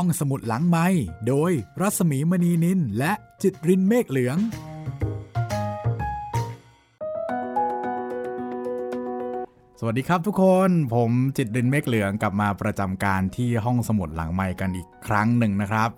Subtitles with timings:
[0.00, 0.86] ห้องสมุดหลังไม้
[1.28, 4.38] โดยรัสมีมณีนินและจิตรินเมฆเหลือง
[9.80, 15.90] สวัสดีครับทุกคน ผมจิตรินเมฆเหลืองกลับมาประจำการที่ห้องสมุดหลังไม้กันอีกครั้งหนึ่งนะครับ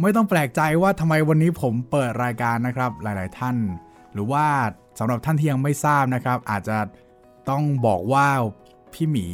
[0.00, 3.56] ไม่ต้องแปลกใจว่าทำไมวันนี้ผมเปิดรายการนะครับ หลาย ๆ ท่าน
[4.12, 4.46] หรือว่า
[4.98, 6.78] สำหรับท่านที่ยังไม่ทราบนะครับ อาจจะ
[7.48, 8.26] ต้องบอกว่า
[8.92, 9.26] พี่หมี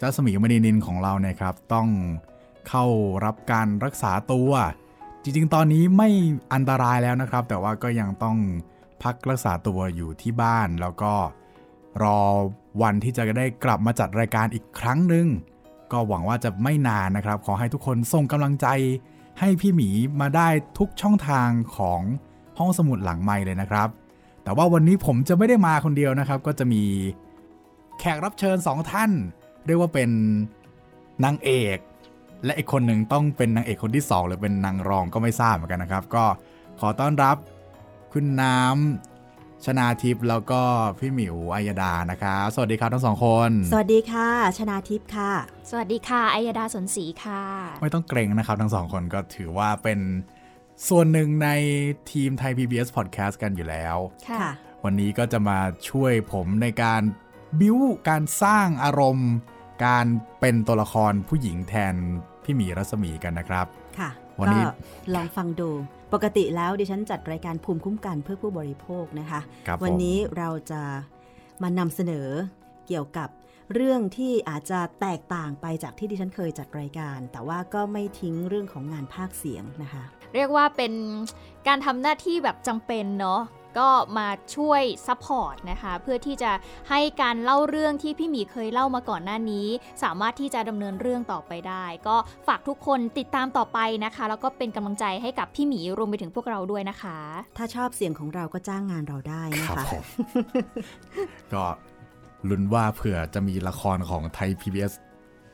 [0.00, 1.88] จัสมีมณีนินของเราเนี่ยครับ ต้อง
[2.68, 2.84] เข้า
[3.24, 4.50] รับการรักษาตัว
[5.22, 6.08] จริงๆ ตอนนี้ไม่
[6.52, 8.36] อันตรายแล้วนะครับ แต่ว่าก็ยังต้อง
[9.02, 11.12] พักรักษาตัวอยู่ที่บ้าน แล้วก็
[12.02, 12.20] รอ
[12.82, 15.26] วันที่จะได้กลับมาจัดรายการอีกครั้งหนึ่ง
[15.92, 18.66] ก็หวังว่าจะไม่นานนะครับ ขอให้ทุกคนส่งกำลังใจ
[19.40, 19.88] ให้พี่หมี
[20.20, 20.48] มาได้
[20.78, 22.00] ทุกช่องทางของ
[22.58, 23.88] ห้องสมุดหลังไม้เลยนะครับ
[24.42, 26.82] แต่ว่าวันนี้ผมจะไม่ได้มาคนเดียวนะครับ ก็จะมี
[27.98, 29.10] แขกรับเชิญสองท่าน
[29.66, 30.10] เรียกว่าเป็น
[31.24, 31.78] นางเอก
[32.44, 36.24] และอีกคนหนึ่งต้องเป็นนางเอกคนที่สองหรือเป็นนางรองก็ไม่ทราบเหมือนกันนะครับ ก็
[36.80, 37.36] ขอต้อนรับ
[38.12, 40.62] คุณน้ำชนาทิพย์แล้วก็
[40.98, 45.32] พี่หมิวอัยดานะครับสวัสดีครับทั้งสองคน สวัสดีค่ะ ชนาทิพย์ค่ะ
[45.70, 47.42] สวัสดีค่ะอัยดาสนศรีค่ะ
[47.80, 50.00] ไม่ต้องเกรงนะครับ ทั้งสองคนก็ถือว่าเป็น
[50.88, 51.48] ส่วนหนึ่งใน
[52.10, 53.96] ทีมไทย PBS Podcast กันอยู่แล้ว
[54.30, 54.46] ค่ะ
[54.84, 55.58] วันนี้ก็จะมา
[55.90, 57.02] ช่วยผมในการ
[57.60, 59.30] บิ้วการสร้างอารมณ์
[59.84, 60.06] การ
[60.40, 61.94] เป็นตัวละครผู้หญิงแทน
[62.48, 63.66] พี่หมีรัศมีกันนะครับ
[63.98, 64.10] ค่ะ
[64.40, 64.70] วันนี้ก็
[65.14, 65.70] ลองฟังดู
[66.12, 70.82] ปกติแล้วดิฉันจัดรายการภูมิคุ้มกันเพื่อผู้บริโภคนะคะครับผมวันนี้เราจะ
[71.62, 72.28] มานำเสนอ
[72.86, 73.28] เกี่ยวกับ
[73.74, 80.92] เรื่องที่อาจจะแตกต่างไปจากที่ดิฉันเคยจัดรายการ แต่ว่าก็ไม่ทิ้งเรื่องของงานภาคเสียงนะคะ เรียกว่าเป็น
[81.68, 83.40] การทำหน้าที่แบบจำเป็นเนาะ
[83.78, 83.88] ก็
[84.18, 86.52] มาช่วย support นะคะเพื่อที่จะ
[86.90, 89.66] ให้การเล่าเรื่องที่พี่หมีเคยเล่ามาก่อนหน้านี้
[90.02, 92.16] สามารถที่จะดำเนินเรื่องต่อไปได้ ก็
[92.48, 97.18] ฝากทุกคนติดตามต่อไปนะคะ แล้วก็เป็นกำลังใจให้กับพี่หมีรวมไปถึงพวกเราด้วยนะคะ
[97.58, 100.04] ถ้าชอบเสียงของเราก็จ้างงานเราได้นะครับผม
[101.54, 101.64] ก็
[102.48, 104.92] ลุ้นว่าเผื่อจะมีละครของไทย PBS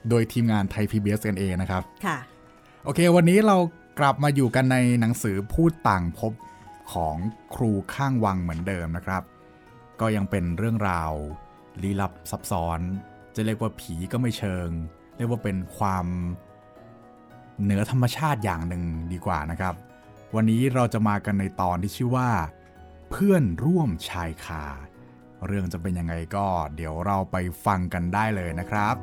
[0.09, 2.19] โดยทีมงานไทย PBS กันเองนะครับ ค่ะ
[2.85, 3.57] โอเค วันนี้เรา
[4.01, 6.33] กลับมาอยู่กันในหนังสือพูดต่างพบ
[6.93, 7.17] ของ
[7.55, 9.23] ครูข้างวังเหมือนเดิมนะครับ
[10.01, 11.13] ก็ยังเป็นเรื่องราว
[11.83, 12.81] ลี้ลับซับซ้อน
[13.35, 14.69] จะเรียกว่าผีก็ไม่เชิง
[15.17, 16.07] เรียกว่าเป็นความ
[17.63, 19.75] เหนือธรรมชาติอย่างหนึ่งดีกว่านะครับ
[20.35, 22.31] วันนี้เราจะมากันในตอนที่ชื่อว่า
[23.11, 24.65] เพื่อนร่วมชายคา
[25.47, 26.47] เรื่องจะเป็นยังไงก็
[26.77, 27.37] เดี๋ยวเราไป
[27.67, 28.97] ฟังกันได้เลยนะครับ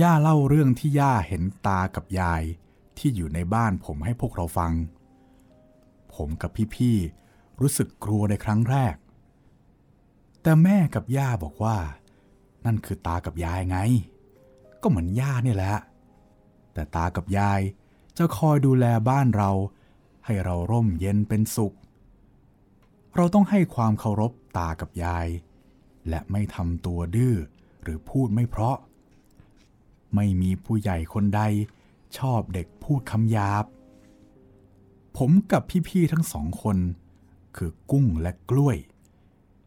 [0.00, 2.42] ย่าเล่าเรื่องที่ย่าเห็นตากับยาย
[2.98, 4.72] ที่อยู่ในบ้านผมให้พวกเราฟัง
[6.14, 8.94] ผมกับพี่ๆรู้สึกกลัวในครั้งแรก
[10.42, 11.78] แต่แม่กับย่าบอกว่า
[12.64, 13.78] นั่นคือตากับยายไง
[14.82, 15.76] ก็เหมือนย่าเนี่ยแหละ
[16.72, 17.60] แต่ตากับยาย
[18.18, 19.50] จะคอยดูแลบ้านเรา
[20.24, 21.76] ให้เราร่มเย็นเป็นสุข
[23.16, 25.26] เราต้องให้ความเคารพตากับยาย
[26.08, 27.36] และไม่ทำตัวดื้อ
[27.82, 28.76] หรือพูดไม่เพราะ
[30.14, 31.42] ไม่มีผู้ใหญ่คนใด
[32.18, 33.64] ชอบเด็กพูดคำหยาบ
[35.16, 36.78] ผมกับพี่ๆทั้งสองคน
[37.56, 38.76] คือกุ้งและกล้วย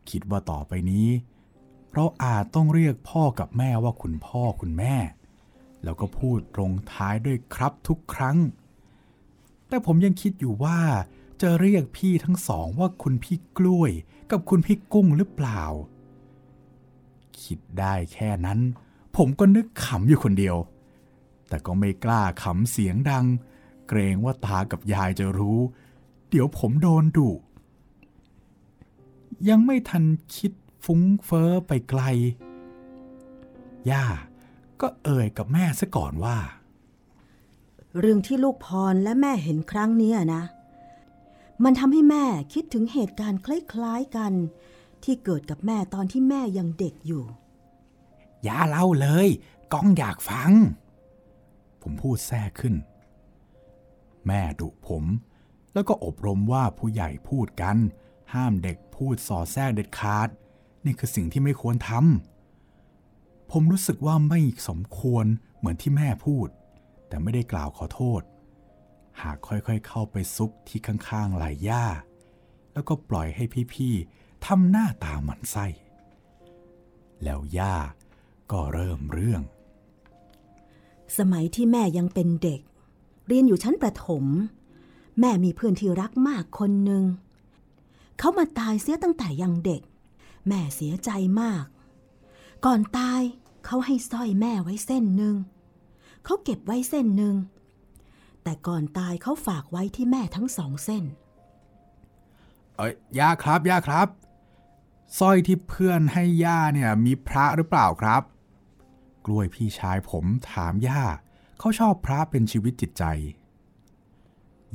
[0.09, 1.07] คิดว่าต่อไปนี้
[1.93, 4.95] เราอาจต้องเรียกพ่อกับแม่ว่าคุณพ่อคุณแม่
[5.83, 8.37] แล้วก็พูดตรงท้ายด้วยครับทุกครั้ง
[9.67, 10.79] แต่ผมยังคิดอยู่ว่า
[11.41, 13.91] จะเรียกพี่ทั้งสองว่าคุณพี่กล้วย
[14.31, 15.63] กับคุณพี่กุ้งหรือเปล่า
[17.41, 18.59] คิดได้แค่นั้น
[19.17, 20.57] ผมก็นึกขำอยู่คนเดียว
[21.47, 23.25] แต่ก็ไม่กล้าขำเสียงดัง
[23.87, 25.59] เกรงว่าตากับยายจะรู้
[26.29, 27.29] เดี๋ยวผมโดนดุ
[29.49, 30.03] ยังไม่ทัน
[30.35, 30.51] คิด
[30.85, 32.01] ฟุ้งเฟ้อไปไกล
[33.91, 34.05] ย่า
[34.81, 36.37] ก็เอ่ยกับแม่ซะก่อนว่า
[37.99, 40.43] เรื่องที่ลูกพรและแม่เห็นครั้งนี้นะ
[41.63, 44.33] มันทำให้แม่คิดถึงเหตุการณ์คล้ายๆกัน
[45.03, 47.23] ที่เกิดกับแม่ตอนที่แม่ยังเด็กอยู่
[48.43, 49.27] อย่าเล่าเลย
[49.73, 50.51] ก้องอยากฟัง
[51.81, 52.75] ผมพูดแทรกขึ้น
[54.27, 55.03] แม่ดุผม
[55.73, 57.77] แล้วก็อบรมว่าผู้ใหญ่พูดกัน
[58.33, 60.29] ห้ามเด็กพูดสอแทรกเด็ดขาด
[60.85, 65.25] นี่คือสิ่งที่ไม่ควรทำผมรู้สึกว่าไม่สมควร
[65.57, 66.47] เหมือนที่แม่พูด
[67.07, 68.21] แต่ไม่ได้กล่าวขอโทษ
[69.21, 71.85] หากค่อยๆเข้าไปซุกที่ข้างๆไหล่ย่า
[72.73, 73.43] แล้วก็ปล่อยให้
[73.73, 75.65] พี่ๆทำหน้าตาหมันไส้
[77.23, 77.75] แล้วย่า
[78.51, 79.41] ก็เริ่มเรื่อง
[81.17, 82.61] สมัยที่แม่ยังเป็นเด็ก
[83.27, 84.25] เรียนอยู่ชั้นประถม
[85.19, 87.03] แม่มีเพื่อนที่รักมากคนหนึ่ง
[88.19, 89.81] เขามาตายเสียตั้งแต่ยังเด็ก
[90.47, 91.09] แม่เสียใจ
[91.41, 91.63] มาก
[92.65, 93.21] ก่อนตาย
[93.65, 95.35] เขาให้สร้อยแม่ไว้เส้นหนึ่ง
[96.25, 97.35] เขาเก็บไว้เส้นหนึ่ง
[98.43, 101.03] แต่ก่อนตายเขาฝากไว้ที่แม่ทั้งสองเส้น
[102.75, 104.07] เอ้ยย่าครับย่าครับ
[105.19, 108.21] สร้อยที่เพื่อนให้ย่าเนี่ยมีพระหรือเปล่าครับ
[109.27, 111.03] กล้วยพี่ชายผมถามย่า
[111.59, 113.03] เขาชอบพระเป็นชีวิตจิตใจ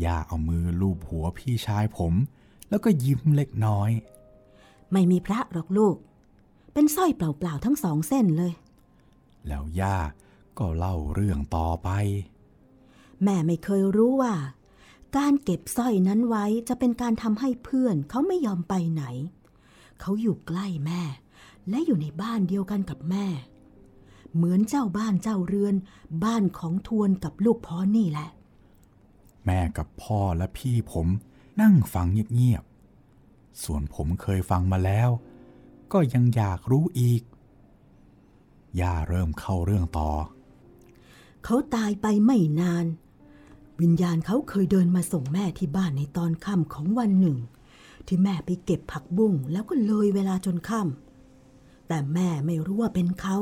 [0.05, 2.15] ย่าเอามือลูบหัวพี่ชายผม
[2.71, 3.91] แล้วก็ยิ้มเล็กน้อย
[4.93, 5.97] ไม่มีพระหรอกลูก
[6.73, 8.53] เป็นสร้อยเปล่าๆทั้งสองเส้นเลย
[9.47, 9.97] แล้วย่า
[10.59, 11.89] ก็เล่าเรื่องต่อไป
[13.23, 14.35] แม่ไม่เคยรู้ว่า
[15.17, 19.05] การเก็บสร้อยนั้นไว้จะเป็นการทำให้เพื่อนเขาไม่ยอมไปไหน
[20.01, 21.03] เขาอยู่ใกล้แม่
[21.71, 23.27] และอยู่ในบ้านเดียวกันกับแม่
[24.35, 25.75] เหมือนเจ้าบ้านเจ้าเรือน
[26.25, 28.29] บ้านของทวนกับลูกพอนี่แหละ
[29.45, 31.07] แม่กับพ่อและพี่ผม
[31.61, 35.11] นั่งฟังเงียบๆ ส่วนผมเคยฟังมาแล้ว
[35.93, 37.23] ก็ยังอยากรู้อีก
[38.81, 40.11] ย่าเริ่มเข้าเรื่องต่อ
[41.45, 42.87] เขาตายไปไม่นาน
[43.81, 47.39] วิญญาณเขาเคยเดินมาส่งแม่ที่บ้านในตอนค่ำของวันหนึ่ง
[48.07, 53.37] ที่แม่ไปเก็บผักบุ้งแล้วก็เลยเวลาจนค่ำแต่แม่ไม่รู้ว่าเป็นเขา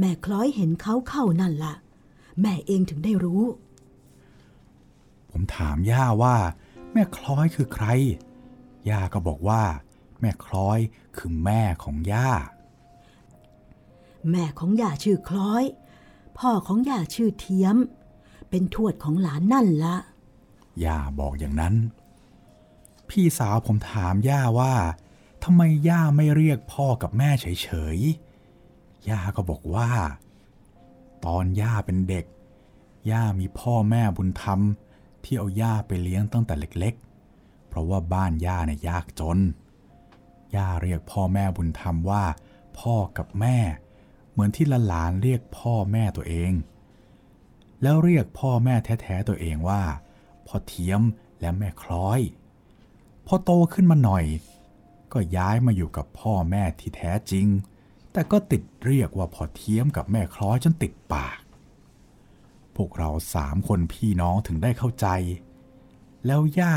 [0.00, 1.74] แม่คล้อยเห็นเขาเข้านั่นละ
[2.40, 3.44] แม่เองถึงได้รู้
[5.30, 6.36] ผมถามย่าว่า
[6.92, 7.86] แม่คล้อยคือใคร
[8.90, 9.62] ย่าก็บอกว่า
[10.20, 10.78] แม่คล้อย
[11.16, 12.30] คือแม่ของย่า
[14.30, 15.64] แม่ของย่าชื่อคล้อย
[16.38, 17.76] พ่อของย่าชื่อเทียม
[18.50, 19.96] เป็นทวดของหลานนั่นละ
[20.84, 21.74] ย่าบอกอย่างนั้น
[23.08, 24.74] พี่สาวผมถามย่าว่า
[25.44, 28.29] ทำไมย่าไม่เรียกพ่อกับแม่เฉยๆ
[29.08, 29.90] ย่าก็บอกว่า
[31.24, 32.26] ตอนย่าเป็นเด็ก
[33.10, 34.60] ย่ามีพ่อแม่บุญธรรม
[35.24, 39.38] ที่เอาย่าไปเลี้ยงตั้งแต่เล็กๆ เพราะว่าบ้านย่าเนี่ยยากจน
[40.54, 42.24] ย่าเรียกพ่อแม่บุญธรรมว่า
[42.78, 43.58] พ่อกับแม่
[44.30, 46.52] เหมือนที่หลานเรียกพ่อแม่ตัวเอง
[47.82, 49.82] แล้วเรียกพ่อแม่แท้ๆตัวเองว่า
[50.46, 51.02] พ่อเทียม
[51.40, 52.20] และแม่คล้อย
[53.26, 54.24] พอโตขึ้นมาหน่อย
[55.12, 57.46] ก็ย้ายมาอยู่กับพ่อแม่ที่แท้จริง
[58.12, 61.38] แต่ก็ติดเรียกว่าพ่อเทียมกับแม่คล้อยจนติดปาก
[62.76, 65.06] พวกเราสามคนพี่น้องถึงได้เข้าใจ
[66.26, 66.76] แล้วย่า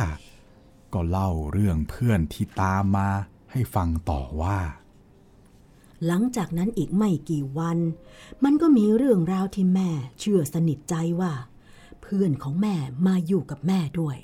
[0.94, 3.10] ก็เล่าเรื่องเพื่อนที่ตามมา
[3.52, 4.60] ให้ฟังต่อว่า
[6.06, 7.78] หลังจากนั้นอีกไม่กี่วัน
[8.44, 9.90] มันก็มีเรื่องราวที่แม่
[10.20, 11.34] เชื่อสนิทใจว่า
[12.02, 12.76] เพื่อนของแม่
[13.08, 14.18] มาอยู่กับแม่ด้วย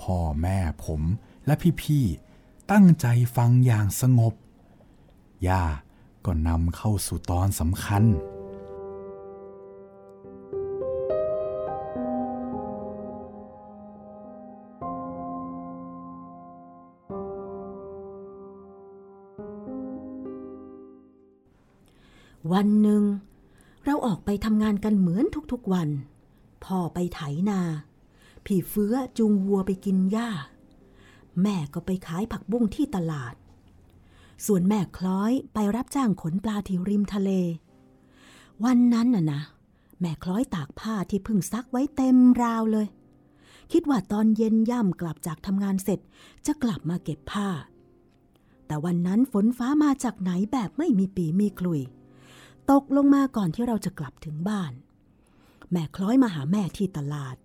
[0.00, 1.02] พ่อแม่ผม
[1.46, 3.06] และพี่ๆตั้งใจ
[3.36, 4.34] ฟังอย่างสงบ
[5.48, 5.62] ย่า
[6.28, 8.04] ก็นำเข้าสู่ตอนสำคัญ
[22.52, 23.02] วันหนึ่ง
[23.84, 25.88] เราออกไปทำงานกันเหมือนทุกๆวัน
[26.64, 27.20] พ่อไปไถ
[27.50, 27.60] นา
[28.44, 30.30] พี่เฟื้อจูงวัวไปกินหญ้า
[31.42, 33.34] แม่ก็ไปขายผักบุ้งที่ตลาด
[34.46, 37.30] ส่วนแม่คล้อยไปรับจ้างขนปลาที่ริมทะเล
[38.64, 39.42] วันนั้นน่ะนะ
[40.00, 42.86] แม่คล้อยตากผ้าที่เพึ่งซักไว้เต็มราวเลย
[43.72, 46.00] คิดว่าตอนเย็นย่ำกลับจากทำงานเสร็จ
[46.46, 47.48] จะกลับมาเก็บผ้า
[48.66, 51.80] แต่วันนั้นฝนฟ้ามาจากไหนแบบไม่มีปีมีคลุย
[52.70, 54.72] ตกลงมาก่อนที่เราจะกลับถึงบ้าน
[55.70, 57.36] แม่คล้อยมาหาแม่ที่ตลาด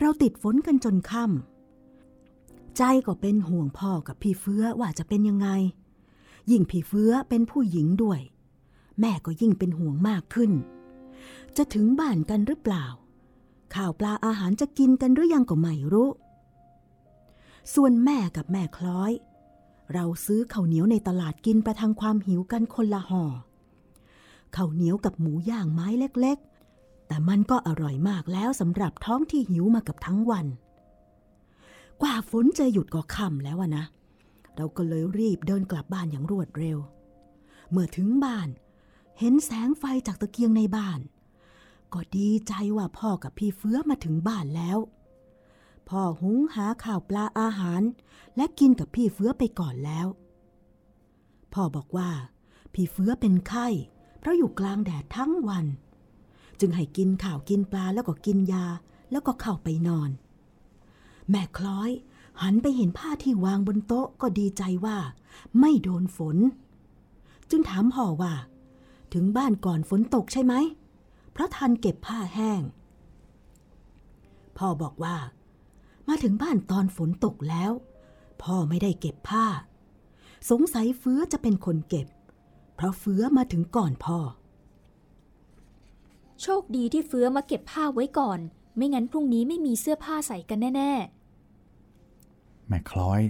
[0.00, 5.48] เราติดฝนกันจนค่ำใจก็เป็นห่วงพ่อกับพี่เฟื้อว่าจะเป็นยังไง
[6.50, 8.20] ยิ่งพี่เฟื้อเป็นผู้หญิงด้วย
[9.00, 10.50] แม่ก็ยิ่งเป็นห่วงมากขึ้น
[11.56, 12.86] จะถึงบ้านกันหรือเปล่า
[13.74, 16.10] ข้าวปลาอาหารจะกินกันหรือยังก็ไม่รู้
[17.74, 19.12] ส่วนแม่กับแม่คล้อย
[19.92, 23.24] เราซื้อข้าวเหนียวในตลาดกินประทังความหิวกันคนละห่อ
[24.56, 25.88] ข้าวเหนียวกับหมูย่างไม้
[26.20, 30.46] เล็กๆ แต่มันก็อร่อยมากแล้วสำหรับท้องที่หิวมากับทั้งวัน
[32.02, 33.84] กว่าฝนจะหยุดก็ค่ำแล้วนะ
[34.56, 36.78] เราก็เลยรีบเดินกลับบ้านอย่างรวดเร็ว
[37.70, 38.48] เมื่อถึงบ้าน
[39.18, 41.00] เห็นแสงไฟจากตะเกียงในบ้าน
[41.92, 44.78] ก็ดีใจว่าพ่อกับพี่เฟื้อมาถึงบ้านแล้ว
[45.88, 47.82] พ่อหุงหาข้าวปลาอาหาร
[48.36, 50.06] และกินกับพี่เฟื้อไปก่อนแล้ว
[51.52, 52.10] พ่อบอกว่า
[52.74, 53.68] พี่เฟื้อเป็นไข้
[54.18, 55.66] เพราะอยู่กลางแดดทั้งวัน
[56.60, 58.66] จึงให้กินข้าวกินปลาแล้วก็กินยา
[59.10, 60.10] แล้วก็เข้าไปนอน
[61.30, 61.90] แม่คล้อย
[62.42, 64.96] หันไปเห็นผ้าที่วางบนโต๊ะก็ดีใจว่า
[65.60, 66.36] ไม่โดนฝน
[67.50, 68.34] จึงถามพ่อว่า
[69.12, 70.54] ถึงบ้านก่อนฝนตกใช่ไหม
[71.32, 72.62] เพราะทันเก็บผ้าแห้ง
[74.56, 75.16] พ่อบอกว่า
[76.08, 77.72] มาถึงบ้านตอนฝนตกแล้ว
[78.42, 79.46] พ่อไม่ได้เก็บผ้า
[80.50, 82.06] สงสัยเฟื้อจะเป็นคนเก็บ
[82.74, 84.18] เพราะเฟื้อมาถึงก่อนพ่อ
[86.42, 88.38] โชคดีที่เฟื้อมาเก็บผ้าไว้ก่อน
[88.76, 90.92] ไม่งั้นพรุ่งนี้ไม่มีเสื้อผ้าใส่กันแน่
[92.68, 93.20] แม่คล้อย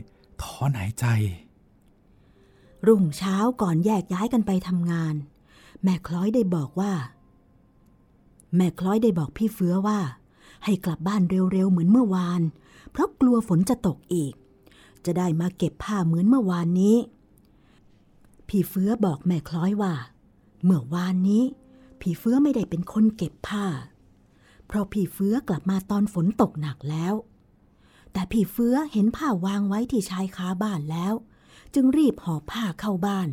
[0.42, 1.06] ถอนหายใจ
[2.86, 5.14] รุ่งเช้าก่อนแยกย้ายกันไปทำงาน
[5.82, 6.92] แม่คล้อยได้บอกว่า
[8.56, 10.00] แม่คล้อยได้บอกพี่เฟื้อว่า
[10.64, 11.22] ให้กลับบ้าน
[11.52, 12.42] เร็วๆเหมือนเมื่อวาน
[12.90, 14.34] เพราะกลัวฝนจะตกอีก
[15.04, 16.96] จะได้มาเก็บผ้าเหมือนเมื่อวานนี้
[18.48, 19.94] พี่เฟื้อบอกแม่คล้อยว่า
[20.64, 21.42] เมื่อวานนี้
[22.00, 23.66] พี่เฟื้อไม่ได้เป็นคนเก็บผ้า
[24.66, 27.14] เพราะพี่เฟื้อกลับมาตอนฝนตกหนักแล้ว
[28.14, 31.14] แต่พี่เฟื้อเห็นผ้าวางไว้ที่ชายคาบ้านแล้ว
[31.74, 33.28] จึงรีบห่อผ้าเข้าบ้าน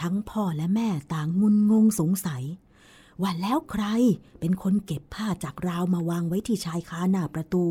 [0.00, 2.44] ทั้งพ่อและแม่ต่างงุนงงสงสัย
[3.22, 3.84] ว่าแล้วใคร
[4.40, 7.64] เป็นคนเก็บผ้าจากราวมาวางไว้ที่ชายคาหน้าประตู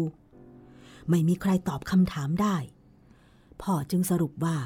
[1.10, 2.56] ไม่มีใครตอบคำถามได้
[3.62, 4.58] พ่อจึงสรุปว่า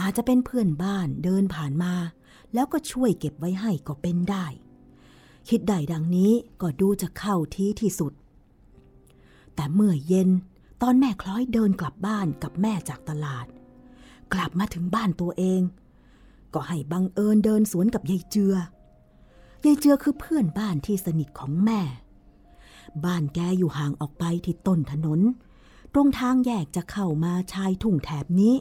[0.00, 1.94] อาจจะเป็นเพื่อนบ้านเดินผ่านมา
[2.54, 4.46] แล้วก็ช่วยเก็บไว้ให้ก็เป็นได้
[5.48, 8.12] คิดได้ดังนี้ก็ดูจะเข้าที่ที่สุด
[9.56, 10.28] แต่เมื่อเย็น
[10.82, 13.46] ตอนแม่คล้อยเดินกลับบ้านกับแม่จากตลาด
[14.32, 15.62] กลับมาถึงบ้านตัวเอง
[16.54, 18.54] ก็ให้บังเอิญเดินสวนกับยายเจือ
[19.64, 21.80] ยายเจือคือเพื่อนบ้านที่สนิทของแม่
[23.04, 25.20] บ้านแกอยู่ห่างออกไปที่ต้นถนน
[25.92, 28.54] ตรงทางแยกจะเข้ามาชายทุ่งแถบนี้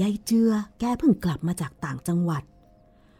[0.00, 0.50] ยายเจือ
[0.80, 2.42] แกเพิ่งกลับมาจากต่างจังหวัด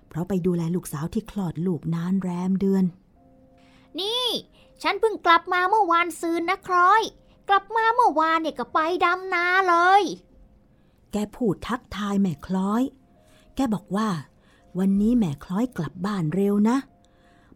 [0.08, 2.84] เพราะไปดูแลลูกสาวที่คลอดลูกนานแรมเดือน
[4.00, 4.26] นี่
[4.82, 7.02] ฉันเพิ่งกลับมาเมื่อวานซืนนะคร้อย
[7.48, 10.02] กลับมาเมื่อวานเนี่ยก็ไปดำนาเลย
[11.12, 12.82] แกพูดทักทายแม่คล้อย
[13.54, 14.08] แกบอกว่า
[14.78, 16.76] วันนี้แม่คล้อยกลับบ้านเร็วนะ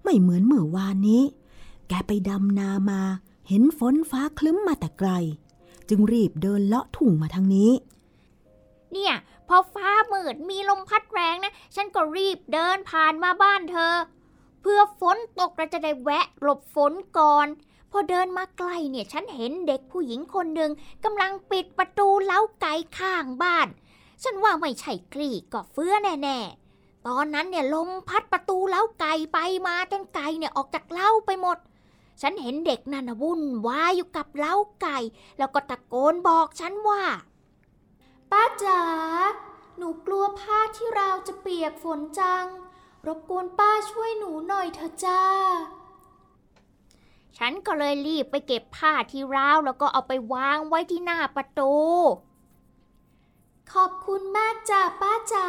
[0.03, 1.23] ไม่เหมือนเมื่อวานนี้
[1.89, 3.01] แกไปดำนามา
[3.49, 5.11] เห็นฝนฟ้าคลึ้มมาแต่ไกล
[5.89, 7.73] จึงรีบเดินเลาะทุ่งมาทางนี้
[8.93, 9.15] เนี่ย
[9.49, 13.95] พอฟ้ามืดมีลมพัดแรงนะ ฉันก็รีบเดินผ่านมาบ้านเธอ
[14.63, 17.47] เพื่อฝนตกเราจะได้แวะหลบฝนก่อน
[17.93, 20.71] พอเดินมาใกลเนี่ยฉันเห็นเด็กผู้หญิงคนหนึ่ง
[21.05, 23.69] กำลังปิดประตูเล้าไก่ข้างบ้าน
[24.23, 31.59] ฉันว่าไม่ใช่กรีกก็เฟื้อแน่ๆ ตอนนั้นเนี่ยลมพัดประตูเล้าไก่ไปมาจนไก่เนี่ยออกจากเล้าไปหมด
[32.21, 34.99] ฉันเห็นเด็กนั่นวุ่นวายอยู่กับเล้าไก่
[35.39, 37.05] แล้วก็ตะโกนบอกฉันว่า
[38.31, 38.81] ป้าจ๋า
[39.77, 42.47] หนูกลัวผ้าที่ราวจะเปียกฝนจัง
[43.07, 45.23] รบกวนป้าช่วยหนูหน่อยเถอะจ้า
[47.37, 51.75] ฉันก็เลยรีบไปเก็บผ้าที่ราวแล้วก็เอาไปวางไว้ที่หน้าประตู
[53.73, 55.49] ขอบคุณมากจ้าป้าจ๋า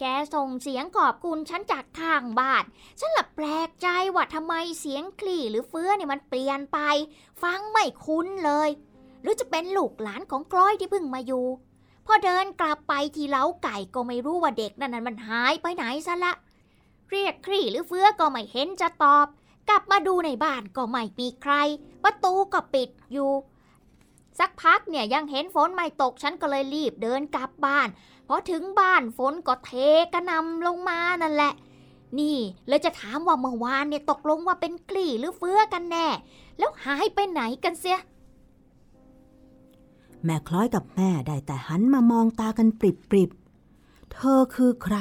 [0.00, 0.04] แก
[0.34, 2.64] ส่งเสียงขอบคุณฉันจากข้างบ้าน
[3.00, 6.78] ฉันละแปลกใจว่าทำไมเสียงคลี่หรือเฟื้อเนี่ยมันเปลี่ยนไป
[7.42, 8.68] ฟังไม่คุ้นเลย
[9.22, 11.46] หรือจะเป็นลูกหลานของกล้อยที่เพิ่งมาอยู่
[12.06, 16.34] พอเดินกลับไปที่เล้าไก่ก็ไม่รู้ว่าเด็กนั่นนะมันหายไปไหนซะละ
[17.10, 19.26] เรียกครี่หรือเฟื้อก็ไม่เห็นจะตอบ
[19.68, 21.54] กลับมาดูในบ้านก็ไม่มีใคร
[22.02, 23.30] ประตูก็ปิดอยู่
[24.38, 27.88] สักพักเนี่ยยังเห็นฝนไม่ตกฉันก็เลยรีบเดินกลับบ้าน
[28.28, 29.70] พอถึงบ้านฝนก็เท
[30.12, 31.52] กระนำลงมานั่นแหละ
[32.18, 36.08] นี่เลยจะถามว่าเมื่อวานเนี่ยตกลงว่าเป็นกลี่หรือเฟื้อกันแน่
[36.58, 37.98] แล้วหายไปไหนกันเสีย
[40.24, 44.96] แม่คล้อยกับแม่ได้แต่หันมามองตากันปริบปริบๆเธอคือใคร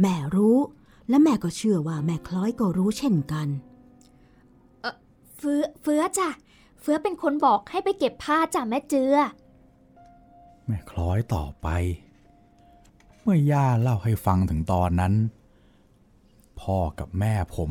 [0.00, 0.58] แม่รู้
[1.08, 3.48] และแม่ก็เชื่อว่าแม่คล้อยก็รู้เช่นกัน
[5.36, 6.28] เฟื้อเฟื้อจ้ะ
[6.80, 9.16] เฟื้อเป็นคนบอกให้ไปเก็บผ้าจ้ะแม่เจือ
[10.66, 11.68] แม่คล้อยต่อไป
[13.20, 15.14] เมื่อย่าเล่าให้ฟังถึงตอนนั้น
[16.60, 17.70] พ่อกับแม่ผม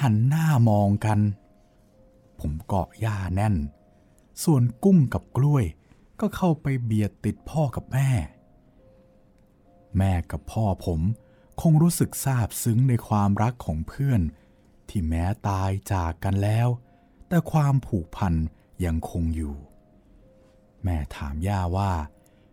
[0.00, 1.18] หันหน้ามองกัน
[2.40, 3.54] ผมเกาะย่าแน่น
[4.44, 5.64] ส่วนกุ้งกับกล้วย
[6.20, 8.10] ก็เข้าไปเบียดติดพ่อกับแม่
[9.98, 11.00] แม่กับพ่อผม
[11.60, 14.20] คงรู้สึกซาบซึ้งในความรักของเพื่อน
[14.88, 16.68] ที่แม้ตายจากกันแล้ว
[17.28, 18.34] แต่ความผูกพัน
[18.84, 19.56] ยังคงอยู่
[20.84, 21.92] แม่ถามย่าว่า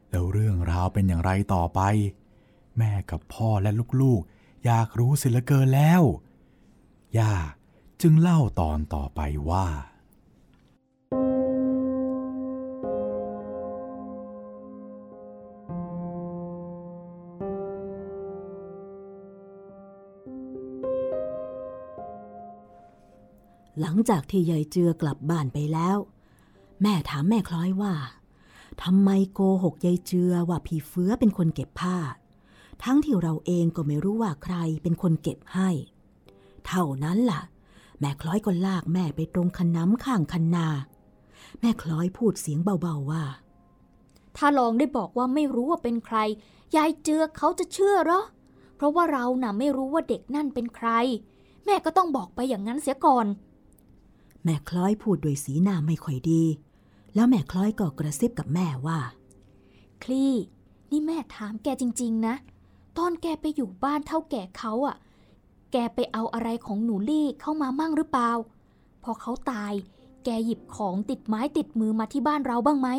[0.10, 1.82] แล้วเรื่องราวเป็นอย่างไรต่อไป
[2.78, 3.72] แม่กับพ่อและ
[4.02, 6.02] ลูกๆ อยากรู้สิเลือเกินแล้ว
[7.20, 7.34] ย่า
[8.02, 9.68] จึงเล่าตอนต่อไปว่า
[24.10, 25.98] จากที่ยายเจือกลับบ้านไปแล้ว
[26.82, 27.94] แม่ถามแม่คล้อยว่า
[28.84, 31.98] ทำไมโกหกยายเจือว่าผีเฟื้อเป็นคนเก็บผ้า
[32.84, 35.70] ทั้งที่เราเองก็ไม่รู้ว่าใครเป็นคนเก็บให้
[36.68, 37.42] เท่านั้นล่ะ
[38.00, 40.68] แม่คล้อยก็ลากแม่ไปตรงคันน้ำข้างคันนา
[41.60, 43.24] แม่คล้อยพูดเสียงเบาๆว่า
[44.38, 46.18] ถ้าลองได้บอกว่าไม่รู้ว่าเป็นใคร
[46.76, 48.22] ยายเจือเขาจะเชื่อเหรอ
[48.76, 50.90] เพราะว่าเราน่ะไม่รู้ว่าเด็กนั่นเป็นใคร
[51.66, 53.26] แม่ก็ต้องบอกไปอย่างนั้นเสียก่อน
[54.44, 56.44] แม่คล้อยพูดโดยสีหน้าไม่ค่อยดี
[57.16, 59.00] แล้วแม่คล้อยก็กระซิบกับแม่ว่า
[60.04, 60.34] คลี่
[60.90, 62.36] นี่แม่ถามแกจริง ๆ นะ
[62.98, 64.98] ตอนแกไปอยู่บ้านเท่าแก่เขาอะ
[65.72, 68.32] แกไปเอาอะไรของหนูลี่เข้ามามั่งหรือเปล่า
[69.04, 69.74] พอเขาตาย
[70.24, 72.90] แกหยิบของติดไม้ติดมือมาที่บ้านเราบ้างไหม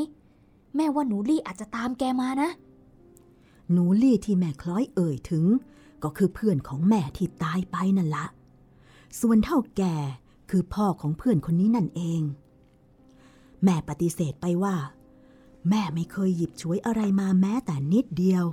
[0.76, 2.50] แม่ว่าหนูลี่อาจจะตามแกมานะ
[3.72, 5.44] หนูลี่ที่แม่คล้อยเอ่ยถึง
[6.02, 8.26] ก็คือเพื่อนของแม่ที่ตายไปนั่นละ
[9.20, 9.94] ส่วนเท่าแก่
[10.50, 12.22] คือพ่อของเพื่อนคนนี้นั่นเอง
[13.64, 14.76] แม่ปฏิเสธไปว่า
[15.68, 18.44] แม่ไม่เคยหยิบฉวยอะไรมาแม้แต่นิดเดียว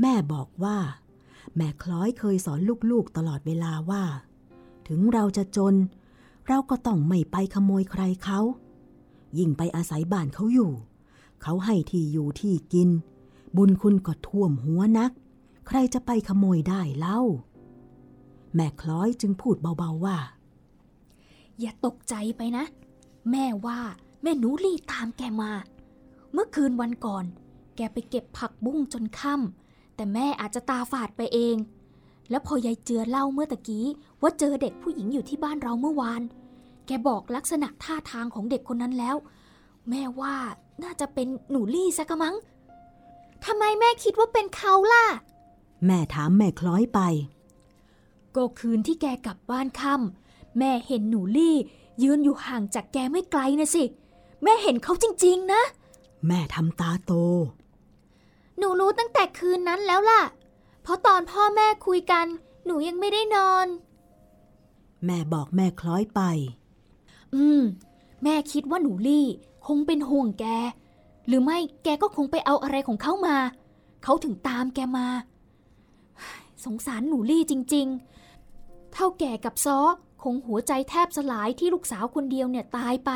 [0.00, 0.78] แม่บอกว่า
[1.56, 4.04] แม่คล้อยเคยสอนลูกๆตลอดเวลาว่า
[4.88, 5.74] ถึงเราจะจน
[6.48, 8.40] เราก็ต้องไม่ไปขโมยใครเขา
[9.38, 10.72] ยิ่งไปอาศัยบ้านเขาอยู่
[11.42, 12.88] เขาให้ที่อยู่ที่กิน
[13.56, 15.12] บุญคุณก็ท่วมหัวนัก
[15.66, 17.20] ใครจะไปขโมยได้เล่า
[18.54, 20.18] แม่คล้อยจึงพูดเบาๆว่า
[21.60, 22.64] อย่าตกใจไปนะ
[23.30, 23.80] แม่ว่า
[24.22, 25.52] แม่หนูลี่ตามแกมา
[26.32, 27.24] เมื่อคืนวันก่อน
[27.76, 31.56] แกไปเก็บผักบุ้งจนค่ำแต่แม่อาจจะตาฝาดไปเอง
[32.30, 33.86] แล้วพอยายเจือเล่าเมื่อตะกี้
[34.22, 36.22] ว่าเจอเด็กผู้หญิงอยู่ที่บ้านเราเมื่อวาน
[36.86, 39.16] แกบอกลักษณะท่าทางของเด็กคนนั้นแล้ว
[39.90, 40.34] แม่ว่า
[40.82, 42.36] น่าจะเป็นหนูลี่ซะกะมัง้ง
[43.44, 45.04] ทำไมแม่คิดว่าเป็นเขาล่ะ
[45.86, 47.00] แม่ถามแม่คล้อยไป
[48.36, 50.25] ก็คืนที่แกกลับบ้านค่ำ
[50.58, 51.56] แม่เห็นหนูลี่
[52.02, 53.84] ยืนอยู่ห่างจากแกไม่ไกลนะสิ
[54.42, 55.62] แม่เห็นเขาจริง ๆ นะ
[56.26, 57.12] แม่ทำตาโต
[58.58, 60.22] หนูรู้ตั้งแต่คืนนั้นแล้วล่ะ
[60.82, 62.26] เพราะตอนพ่อแม่คุยกัน
[62.64, 63.66] หนูยังไม่ได้นอน
[65.04, 66.20] แม่บอกแม่คล้อยไป
[67.34, 67.62] อืม
[68.22, 69.26] แม่คิดว่าหนูลี่
[69.66, 70.44] คงเป็นห่วงแก
[71.26, 73.36] หรือไม่แกก็คงไปเอาอะไรของเขามา
[74.02, 75.06] เขาถึงตามแกมา
[76.64, 77.86] สงสารหนูลี่จริง
[78.40, 79.80] ๆ เท่าแก่กับซอ
[80.22, 83.10] คงหัวใจแทบสลายที่ลูกสาวคนเดียวเนี่ยตายไป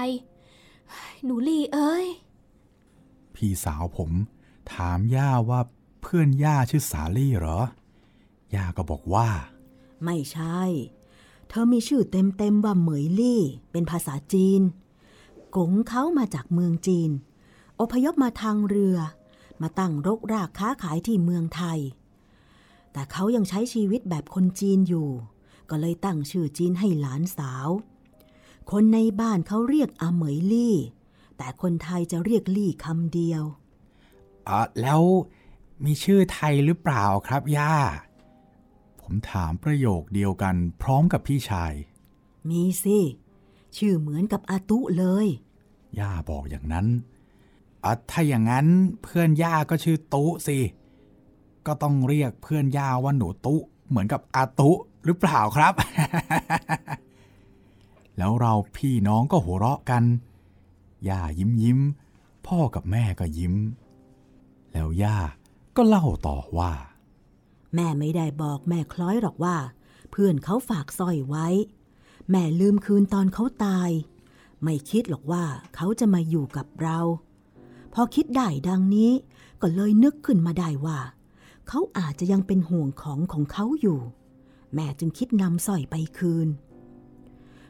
[1.25, 2.07] หนูลี่เอ้ย
[3.35, 4.11] พี่สาวผม
[4.73, 5.61] ถามย่าว่า
[6.03, 7.59] เพื่อนย่าชื่อสาลี่เหรอ
[8.57, 9.29] ย่าก็บอกว่า
[10.05, 10.61] ไม่ใช่
[11.49, 14.61] เธอมีชื่อเต็มๆว่าเหมยลี่ เป็นภาษาจีน
[15.57, 17.11] กงเขามาจากเมืองจีน
[17.81, 18.97] อพยพมาทางเรือ
[19.63, 21.79] มาตั้งรกรากค้าขายที่เมืองไทย
[22.93, 25.09] แต่เขายังใช้ชีวิตแบบคนจีนอยู่
[25.71, 27.69] ก็เลยตั้งชื่อจีนให้หลานสาว
[28.71, 30.77] คนในบ้านเขาเรียกอาเหมยลี่
[31.37, 33.43] แต่คนไทยจะเรียกลี่คำเดียว
[34.49, 35.03] อะแล้ว
[35.85, 37.75] มีชื่อไทยหรือเปล่าครับย่า
[39.01, 41.73] ผมถามประโยคเดียวกันพร้อมกับพี่ชาย
[42.49, 42.99] มีสิ
[43.77, 45.27] ชื่อเหมือนกับอาตุเลย
[45.99, 46.87] ย่าบอกอย่างนั้น
[47.85, 48.67] อะถ้าอย่างนั้น
[49.03, 50.59] เพื่อนย่าก็ชื่อตุสิ
[51.67, 53.57] ก็ต้องเรียกเพื่อนย่าว่าหนูตุ
[53.89, 54.71] เหมือนกับอาตุ
[55.05, 55.75] หรือเปล่าครับ
[58.19, 60.05] แล้วเราพี่น้องก็หัวเราะกัน
[61.09, 61.79] ย่ายิ้มยิ้ม
[62.47, 63.55] พ่อกับแม่ก็ยิ้ม
[64.73, 65.19] แล้วย่า
[65.77, 66.73] ก็เล่าต่อว่า
[67.75, 69.57] แม่ไม่ได้บอกแม่คล้อยหรอกว่า
[70.11, 71.47] เพื่อนเขาฝากสร้อยไว้
[72.31, 73.91] แม่ลืมคืนตอนเขาตาย
[74.63, 76.99] ไม่คิดหรอกว่าเขาจะมาอยู่กับเรา
[77.95, 79.11] พอคิดได้ดังนี้
[79.61, 80.99] ก็เลยนึกขึ้นมาได้ว่า
[81.69, 84.01] เขาอาจจะยังเป็นห่วงของของเขาอยู่
[84.75, 86.49] แม่จึงคิดนำสร้อยไปคืน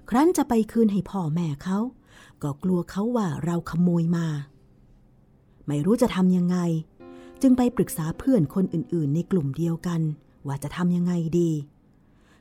[0.09, 1.79] ครั้นจะไปคืนให้พ่อแม่เขา
[2.43, 4.27] ก็กลัวเขาว่าเราขโมยมา
[5.67, 6.59] ไม่รู้จะทำยังไง
[7.43, 10.01] จึงไปปรึกษาเพื่อนคนอื่นๆ ในกลุ่มเดียวกัน
[10.47, 11.51] ว่าจะทำยังไงดี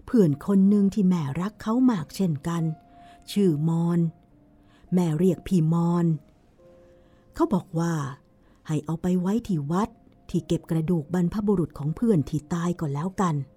[0.06, 2.64] เพื่อนคนหนึ่งที่แม่รักเขามากเช่นกัน
[3.32, 4.00] ชื่อมอน
[4.94, 6.06] แม่เรียกพี่มอน
[7.36, 7.94] เขาบอกว่า
[8.68, 9.90] ให้เอาไปไว้ที่วัด
[10.30, 13.48] ที่เก็บกระดูกบรรพบุรุษของเพื่อนที่ตายก่อนแล้วกันเ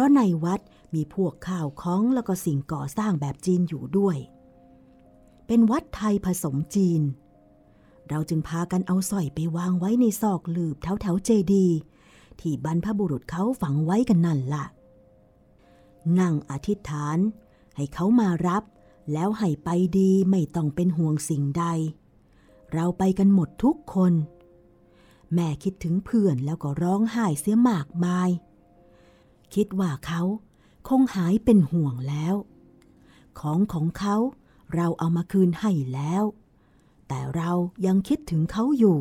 [0.00, 0.60] ราะในวัด
[0.94, 4.16] มีพวกข้าวของแล้วก็สิ่งก่อสร้างแบบจีนอยู่ด้วย
[5.46, 7.02] เป็นวัดไทยผสมจีน
[8.08, 11.66] เราจึงพากันเอาสร้อยไปวางไว้ในซอกหลืบแถวแถวเจดี
[12.40, 14.64] ที่บรรพบุรุษเขาฝังไว้กันนั่นละ่ะ
[16.18, 17.18] นั่งอธิษฐาน
[17.76, 18.62] ให้เขามารับ
[19.12, 21.64] แล้วให้ไปดีไม่ต้องเป็นห่วงสิ่งใด
[22.72, 24.12] เราไปกันหมดทุกคน
[25.34, 28.30] แม่คิดถึงเพื่อนแล้วก็ร้องไห้เสียมากมาย
[29.54, 30.22] คิดว่าเขา
[30.88, 32.34] คงหายเป็นห่วงแล้ว
[33.40, 34.16] ของของเขา
[34.74, 36.24] เราเอามาคืนให้แล้ว
[37.08, 37.50] แต่เรา
[37.86, 38.98] ยังคิดถึงเขาอยู่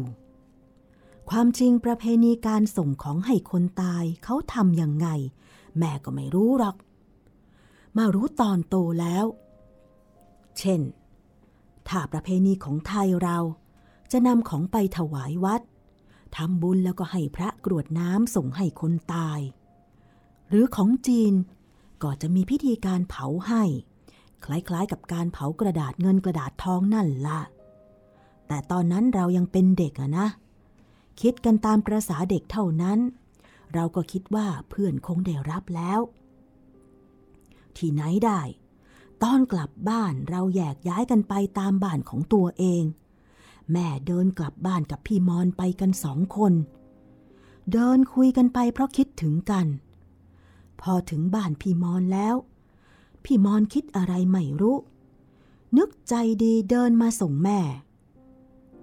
[1.29, 5.07] ความจริงประเพณีการส่งของให้คนตายเขาทำยังไง
[5.77, 6.75] แม่ก็ไม่รู้หรอก
[7.97, 9.25] มารู้ตอนโตแล้ว
[10.57, 10.81] เช่น
[11.87, 13.37] ถ้าประเพณีของไทยเรา
[14.11, 15.61] จะนำของไปถวายวัด
[16.35, 19.39] ทำบุญแล้วก็ให้พระกรวดน้ำส่งให้คนตาย
[20.49, 21.33] หรือของจีน
[22.03, 23.63] ก็จะมีพิธีการเผาให้
[24.45, 27.39] คล้ายๆกับการเผากระดาษเงินกระดาษทองนั่นละ
[28.47, 30.27] แต่ตอนนั้นเรายังเป็นเด็กอะนะ
[31.21, 32.99] คิดกันตามประษาเด็กเท่านั้น
[33.73, 35.99] เราก็คิดว่าเพื่อนคงได้รับแล้ว
[37.77, 38.41] ที่ไหนได้
[39.23, 42.83] ตอนกลับบ้านเราแยกย้ายกันไปตามบ้านของตัวเอง
[43.71, 46.53] แม่เดินกลับบ้านกับพี่มอนไปกันสองคน
[47.71, 49.65] เดินคุยกันไปเพราะคิดถึงกัน
[50.81, 52.35] พอถึงบ้านพี่มอนแล้ว
[53.23, 54.77] พี่มอนคิดอะไรไม่รู้
[55.77, 56.13] นึกใจ
[56.43, 57.59] ดีเดินมาส่งแม่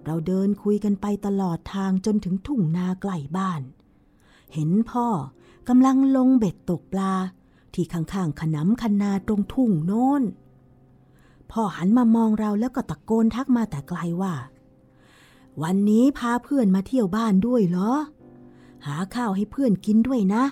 [0.05, 3.61] เราเดินคุยกันไปตลอดทางจนถึงทุ่งนาใกล้บ้าน
[4.53, 5.07] เห็นพ่อ
[5.67, 7.13] กำลังลงเบ็ดตกปลา
[7.73, 10.23] ที่ข้างๆขนำคันนาตรงทุ่งโน้น
[11.51, 14.33] พ่อหันมามองเราแล้วก็ตะโกนทักมาแต่ไกลว่า
[15.63, 17.91] วันนี้พาเพื่อนมาเที่ยวบ้านด้วยเหรอ
[18.85, 20.43] หาข้าวให้เพื่อนกินด้วยนะ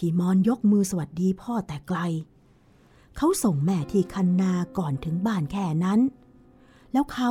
[0.00, 1.98] พี่มอนยกมือสวัสดีพ่อแต่ไกล
[3.16, 6.00] เขาส่งแม่ที่คันนาก่อนถึงบ้านแค่นั้น
[6.92, 7.30] แล้วเขา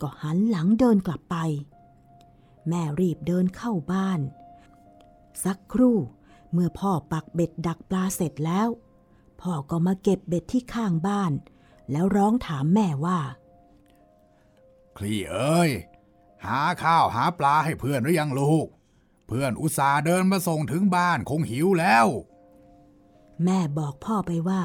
[0.00, 1.36] ก็หันหลังเดินกลับไป
[2.68, 4.20] แม่รีบเดินเข้าบ้าน
[5.44, 5.96] สักครู่
[6.52, 8.68] เมื่อพ่อปักเบ็ดดักปลาเสร็จแล้ว
[9.40, 11.32] พ่อก็มาเก็บเบ็ดที่ข้างบ้าน
[11.90, 13.18] แล้วร้องถามแม่ว่า
[14.96, 15.70] คลี่เอ้ย
[16.46, 18.68] หาข้าวหาปลาให้เพื่อนหรือยังลูก
[19.28, 22.06] เพื่อนอุตส่าห์เดินมาส่งถึงบ้านคงหิวแล้ว
[23.44, 24.62] แม่บอกพ่อไปว่า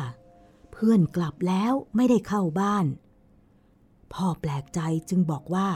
[0.71, 2.85] เพื่อนกลับแล้วไม่ได้เข้าบ้าน
[4.13, 5.69] พ่อแปลกใจจึงบอกว่า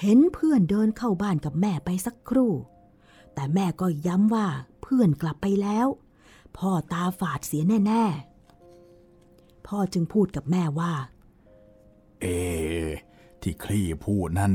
[0.00, 2.52] เห็นเพื่อนเดินเข้าบ้านกับแม่ไปสักครู่
[3.34, 4.48] แต่แม่ก็ย้ำว่า
[4.82, 5.86] เพื่อนกลับไปแล้ว
[6.58, 8.04] พ่อตาฝาดเสียแน่
[8.86, 10.92] ๆ พ่อจึงพูดกับแม่ว่า
[12.20, 12.26] เอ
[13.40, 14.54] ที่คลี่พูดนั่น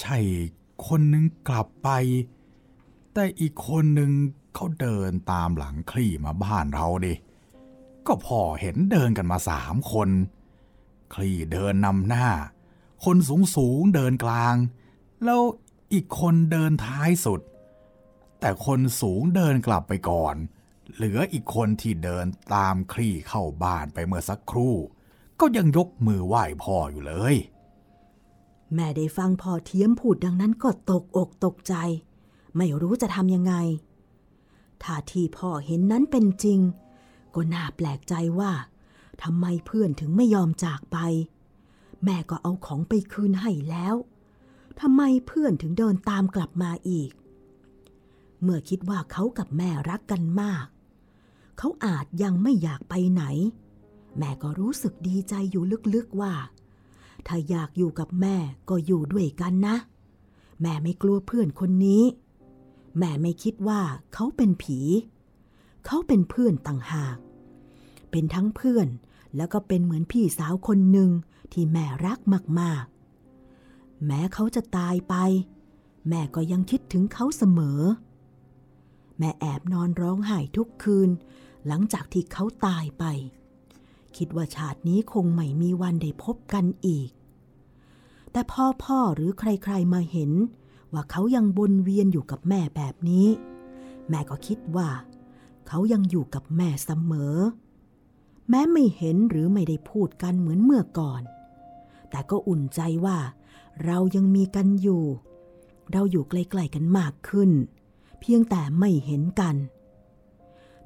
[0.00, 0.18] ใช่
[0.86, 1.88] คนหนึ่งกลับไป
[3.14, 4.12] แต่อีกคนหนึ่ง
[4.54, 7.14] เขาเดินตามหลังคลี่มาบ้านเราดิ
[8.06, 10.08] ก็พอเห็นเดินกันมาสามคน
[11.14, 12.28] คลี่เดินนำหน้า
[13.04, 14.56] คนสูงสูงเดินกลาง
[15.24, 15.40] แล้ว
[15.92, 17.40] อีกคนเดินท้ายสุด
[18.40, 20.36] แต่คนสูงเดินกลับไปก่อน
[20.94, 24.74] เหลืออีกคนที่เดินตามคลี่เข้าบ้านไปเมื่อสักครู่
[25.40, 27.34] ก็ยังยกมือไหว้พ่ออยู่เลย
[28.74, 31.74] แม่ได้ฟังพ่อเทียมพูดดังนั้นก็ตกอกตกใจ
[32.56, 33.54] ไม่รู้จะทำยังไง
[34.82, 36.60] ถ้าที่พ่อเห็นนั้นเป็นจริง
[37.34, 38.52] ก็น่าแปลกใจว่า
[39.22, 40.98] ทำไมเพื่อนถึงไม่ยอมจากไป
[42.04, 43.94] แม่ก็เอาของไปคืนให้แล้ว
[44.80, 47.10] ทำไมเพื่อนถึงเดินตามกลับมาอีก
[48.42, 50.66] เมื่อคิดว่าเขากับแม่รักกันมาก
[51.58, 53.24] เขาอาจยังไม่อยากไปไหน
[54.18, 55.64] แม่ก็รู้สึกดีใจอยู่
[55.94, 56.34] ลึกๆว่า
[57.26, 58.36] ถ้าอยากอยู่กับแม่
[58.68, 59.76] ก็อยู่ด้วยกันนะ
[60.60, 62.02] แม่ไม่กลัวเพื่อนคนนี้
[62.98, 63.80] แม่ไม่คิดว่า
[64.14, 64.78] เขาเป็นผี
[65.86, 67.16] เขาเป็นเพื่อนต่างหาก
[68.10, 68.88] เป็นทั้งเพื่อน
[69.36, 71.10] แล้วก็เป็นเหมือนพี่สาวคนหนึ่ง
[71.52, 72.18] ที่แม่รัก
[72.60, 75.14] มากๆ แม้เขาจะตายไป
[76.08, 77.80] แม่ก็ยังคิดถึงเขาเสมอ
[79.18, 81.10] แม่แอบนอนร้องไห้ทุกคืน
[81.66, 83.04] หลังจากที่เขาตายไป
[84.16, 87.10] คิดว่าชาตินี้คงไม่มีวันได้พบกันอีก
[88.32, 90.30] แต่พ่อพ่อหรือใครๆมาเห็น
[90.94, 93.26] ว่าเขายังวนเวียนอยู่กับแม่แบบนี้
[94.08, 94.88] แม่ก็คิดว่า
[95.68, 97.36] เขายังอยู่กับแม่เสมอ
[98.48, 101.22] แม้ไม่เห็นหรือไม่ได้พูดกันเหมือนเมื่อก่อน
[102.10, 103.18] แต่ก็อุ่นใจว่า
[103.84, 105.04] เรายังมีกันอยู่
[105.92, 107.50] เราอยู่ใกล้ๆกันมากขึ้น
[108.20, 109.56] เพียงแต่ไม่เห็นกัน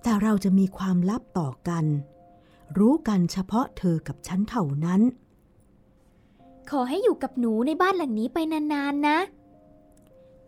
[0.02, 1.84] แต่เราจะมีความลับต่อกัน
[2.78, 5.00] รู้กันเฉพาะเธอกับฉันเท่านั้น
[6.70, 9.18] ขอให้อยู่กับหนูในบ้านหลังนี้ไปนานๆนะ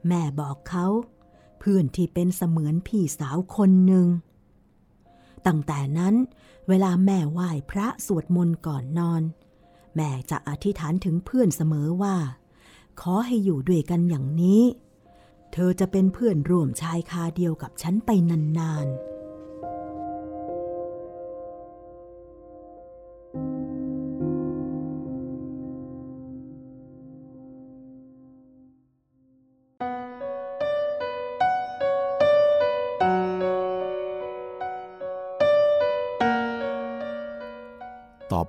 [0.09, 0.87] แม่บอกเขา
[1.59, 4.07] เพื่อนที่เป็นเสมือนพี่สาวคนหนึ่ง
[5.47, 6.15] ตั้งแต่นั้น
[6.69, 9.23] เวลาแม่ไหว้พระสวดมนต์ก่อนนอน
[9.97, 12.17] แม่จะอธิษฐานถึงเพื่อนเสมอว่า
[13.01, 14.63] ขอให้อยู่ด้วยกันอย่างนี้
[15.53, 18.11] เธอจะเป็นเพื่อนร่วมชายคาเดียวกับฉันไป
[18.59, 19.10] นานๆ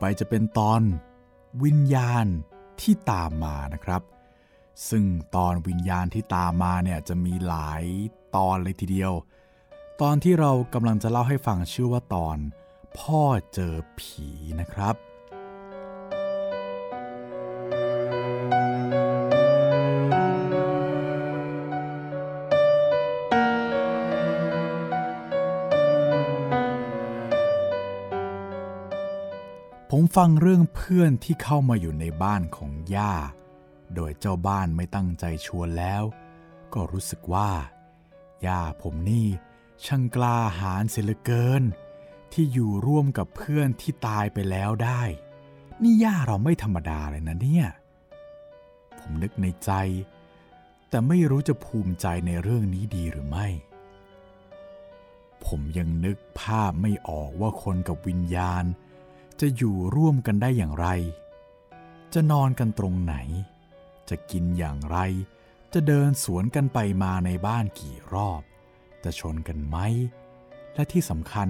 [0.01, 0.81] ไปจะเป็นตอน
[1.63, 2.25] วิญญาณ
[2.81, 4.01] ที่ตามมานะครับ
[4.89, 7.83] ซึ่งตอนวิญญาณที่ตามมาเนี่ยจะมีหลาย
[8.35, 9.13] ตอนเลยทีเดียว
[10.01, 12.37] ตอนที่เรากำลังจะเล่าให้ฟังชื่อว่าตอน
[12.99, 14.27] พ่อเจอผี
[14.59, 14.95] นะครับ
[30.15, 33.13] ฟังเรื่องเพื่อนที่เข้ามาอยู่ในบ้านของย่า
[33.95, 36.04] โดยเจ้าบ้านไม่ตั้งใจชวนแล้ว
[36.74, 37.52] ก็รู้สึกว่า
[38.45, 39.28] ย่าผมนี่
[39.86, 41.63] ช่างกล้าหาญเสียเหลือเกิน
[42.34, 45.02] ที่อยู่ร่วมกับเพื่อนที่ตายไปแล้วได้
[45.82, 47.67] นี่ย่าเราไม่ธรรมดาเลยนะเนี่ย
[49.00, 49.71] ผมนึกในใจ
[50.89, 53.47] แต่ไม่รู้จะภูมิใจในเรื่องนี้ดีหรือไม่
[55.45, 58.65] ผมยังนึกภาพไม่ออกว่าคนกับวิญญาณ
[59.39, 60.88] จะอยู่ร่วมกันได้อย่างไร
[62.13, 63.15] จะนอนกันตรงไหน
[64.10, 64.98] จะกินอย่างไร
[65.74, 68.41] จะเดินสวนกันไปมาในบ้านกี่รอบ
[69.04, 69.78] จะชนกันไหม
[70.74, 71.50] และที่สำคัญ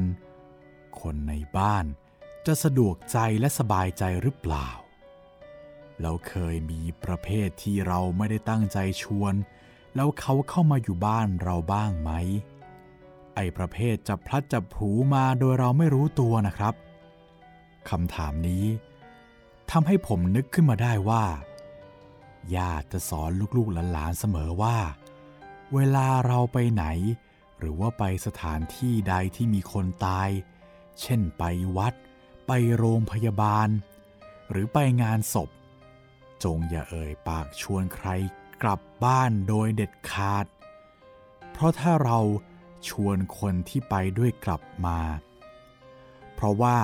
[1.02, 1.86] คนในบ้าน
[2.46, 4.70] จะสะดวกใจและสบายใจหรือเปล่า
[6.02, 9.34] แล้วเคยมีประเภทที่เราไม่ได้ตั้งใจชวน
[9.96, 12.12] แล้วเขาเข้ามาอยู่บ้านเราบ้างไหม
[13.36, 16.74] ไอประเภทจะพลัดจะผูมาโดยเราไม่รู้ตัวนะครับ
[17.89, 18.65] คำถามนี้
[19.72, 21.26] ทำให้ผมนึกขึ้นมาได้ว่า
[22.56, 24.78] ญาติจะสอนลูกๆหลานๆเสมอว่า
[25.74, 26.86] เวลาเราไปไหน
[27.60, 30.30] หรือว่าไปสถานที่ใดที่มีคนตาย
[31.02, 31.44] เช่นไป
[31.78, 31.94] วัด
[32.48, 33.67] ไปโรงพยาบาล
[34.50, 35.50] หรือไปงานศพ
[36.44, 38.08] จงอย่าเอ่ยปากชวนใคร
[38.62, 40.46] กลับบ้านโดยเด็ดขาด
[41.52, 42.20] เพราะถ้าเรา
[42.89, 45.00] ชวนคนที่ไปด้วยกลับมา
[46.36, 46.78] เพราะว่า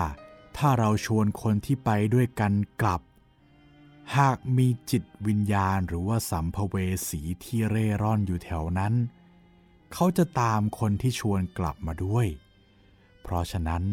[0.57, 3.01] ถ้าเราชวนคนที่ไปด้วยกันกลับ
[4.17, 6.75] หากมีจิตวิญญาณหรือว่าสัมภเว
[7.09, 8.93] สีที่เร่ร่อนอยู่แถวนั้น
[9.93, 12.27] เขาจะตามคนที่ชวนกลับมาด้วย
[13.21, 13.83] เพราะฉะนั้น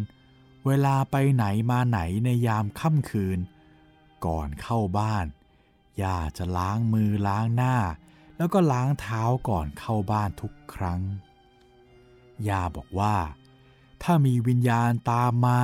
[0.67, 3.39] เวลาไปไหนมาไหนในยามค่ำคืน
[4.27, 5.27] ก่อนเข้าบ้าน
[6.03, 7.77] ย่าจะล้างมือล้างหน้า
[8.37, 11.01] แล้วก็ล้างเท้าก่อนเข้าบ้านทุกครั้ง
[12.49, 13.17] ย่าบอกว่า
[14.03, 15.61] ถ้ามีวิญญาณตามมา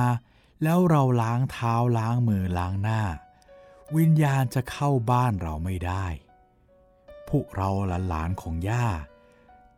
[0.63, 3.01] แล้วเราล้างเท้าล้างมือล้างหน้า
[3.97, 6.05] วิญญาณจะเข้าบ้านเราไม่ได้
[7.29, 7.69] พวกเรา
[8.09, 8.87] หลานๆของย่า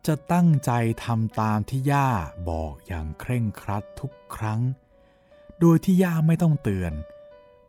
[0.06, 0.70] จะตั้งใจ
[1.04, 2.08] ทำตามที่ย่า
[2.50, 4.60] บอกอย่างเคร่งครัดทุกครั้ง
[5.60, 6.92] โดยที่ย่าไม่ต้องเตือน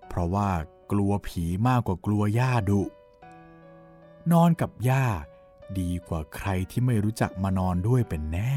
[0.07, 0.49] เพราะว่า
[0.91, 2.81] กลัวผีมากกว่ากลัวย่าดุ
[4.31, 5.05] นอนกับย่า
[5.79, 8.55] ดีกว่าใครที่ไม่รู้จักมานอนด้วยเป็นแน่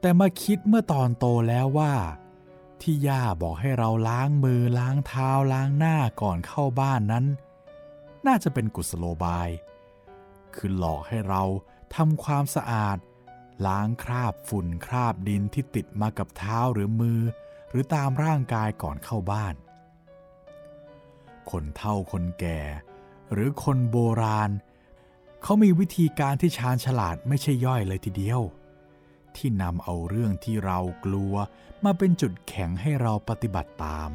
[0.00, 1.92] แต่มาคิดเมื่อตอนโตแล้วว่า
[2.82, 7.24] ที่ย่าบอกให้เราล้างมือล้างเท้าล้างหน้าก่อนเข้าบ้านนั้น
[8.26, 9.48] น่าจะเป็นกุศโลบาย
[10.54, 11.42] คือหลอกให้เรา
[11.94, 12.98] ทำความสะอาด
[13.66, 17.20] ล้างคราบฝุ่นคราบดินที่ติดมากับเท้าหรือมือ
[17.70, 19.54] หรือตามร่างกายก่อนเข้าบ้าน
[21.50, 22.60] คนเฒ่าคนแก่
[23.32, 24.50] หรือคนโบราณ
[25.42, 28.40] เขามีวิธีการที่ชาญฉลาดไม่ใช่ย่อยเลยทีเดียว
[29.38, 31.34] ที่นำเอาเรื่องที่เรากลัว
[31.84, 34.10] มาเป็นจุดแข็งให้เราปฏิบัติตาม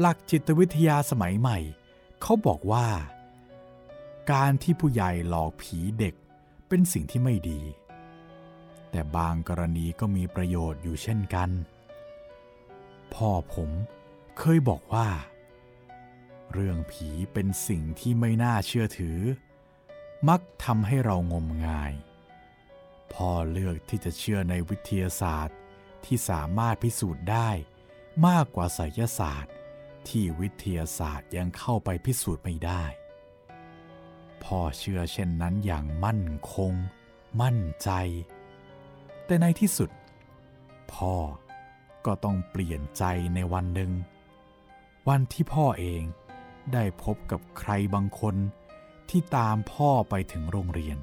[0.00, 1.58] หลักจิตวิทยาสมัยใหม่
[2.22, 2.88] เขาบอกว่า
[4.32, 6.14] การที่ผู้ใหญ่หลอกผีเด็ก
[6.68, 7.60] เป็นสิ่งที่ไม่ดี
[8.90, 11.50] แต่บางกรณีก็มีประโยชน์อยู่เช่นกัน
[13.14, 13.70] พ่อผม
[14.38, 15.08] เคยบอกว่า
[16.52, 19.18] เรื่องผีเป็นสิ่งที่ไม่น่าเชื่อถือ
[20.28, 21.92] มักทำให้เรางมงาย
[23.14, 25.56] พ่อเลือกที่จะเชื่อในวิทยาศาสตร์
[26.04, 27.50] ที่สามารถพิสูจน์ได้
[28.26, 29.54] มากกว่าไสยศาสตร์
[30.08, 32.84] ที่วิทยาศาสตร์ยังเข้าไปพิสูจน์ไม่ได้
[34.44, 36.72] พ่อเชื่อเช่นนั้นอย่างมั่นคง
[37.40, 37.90] มั่นใจ
[39.26, 39.90] แต่ในที่สุด
[40.92, 41.14] พ่อ
[42.06, 43.92] ก็ต้องเปลี่ยนใจในวันหนึ่ง
[45.08, 46.02] วันที่พ่อเอง
[46.72, 48.36] ได้พบกับใครบางคน
[49.10, 50.98] ที่ตามพ่อไปถึงโรงเรียน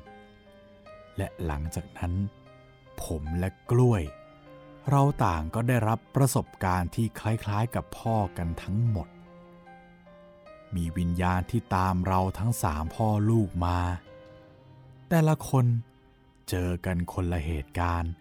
[1.19, 2.13] และหลังจากนั้น
[3.03, 4.03] ผมและกล้วย
[4.89, 9.08] เราต่างก็ได้รับประสบการณ์ที่คล้ายๆกับพ่อกันทั้งหมด
[10.75, 13.79] มีวิญญาณที่ตามเราทั้งสามพ่อลูกมา
[15.10, 15.65] แต่ละคน
[16.49, 18.12] เจอกันคนละเหตุการณ์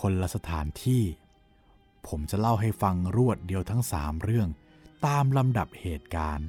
[0.00, 1.02] คนละสถานที่
[2.06, 4.48] ผมจะเล่าให้ฟังรวดเดียวทั้งสามเรื่อง
[5.06, 6.48] ตามลำดับเหตุการณ์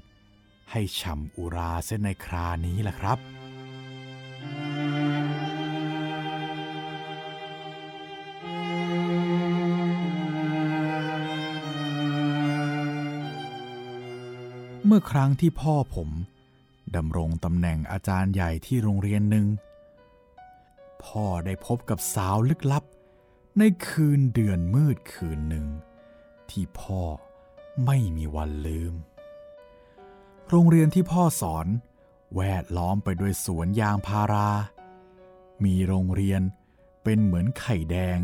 [0.71, 16.09] ให้ช่ำอุราเส้นในครานี้แหละครับื่อครั้งที่พ่อผม
[16.95, 19.47] ดำรงตำแหน่งอาจารย์ใหญ่ที่โรงเรียนหนึ่ง
[21.03, 22.83] พ่อได้พบกับสาวลึกลับ
[23.57, 25.67] ในคืนเดือนมืดคืนหนึ่ง
[26.49, 27.01] ที่พ่อ
[27.85, 28.93] ไม่มีวันลืม
[30.49, 31.67] โรงเรียนที่พ่อสอน
[32.35, 34.49] แวดล้อมไปด้วยสวนยางพารา
[35.63, 36.41] มีโรงเรียน
[37.03, 38.19] เป็นเหมือนไข่แดง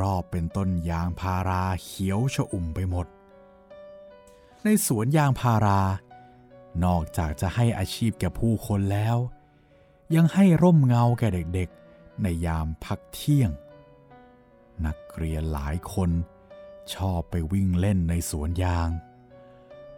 [0.00, 3.06] รอบๆเป็นต้นยางพาราเขียวชอุ่มไปหมด
[4.68, 5.82] ในสวนยางพารา
[6.84, 9.16] นอกจากจะให้อาชีพแก่ผู้คนแล้ว
[10.14, 13.50] ยังให้ร่มเงาแก่เด็กๆ ในยามพักเที่ยง
[14.86, 16.10] นักเรียนหลายคน
[16.94, 18.88] ชอบไปวิ่งเล่นในสวนยาง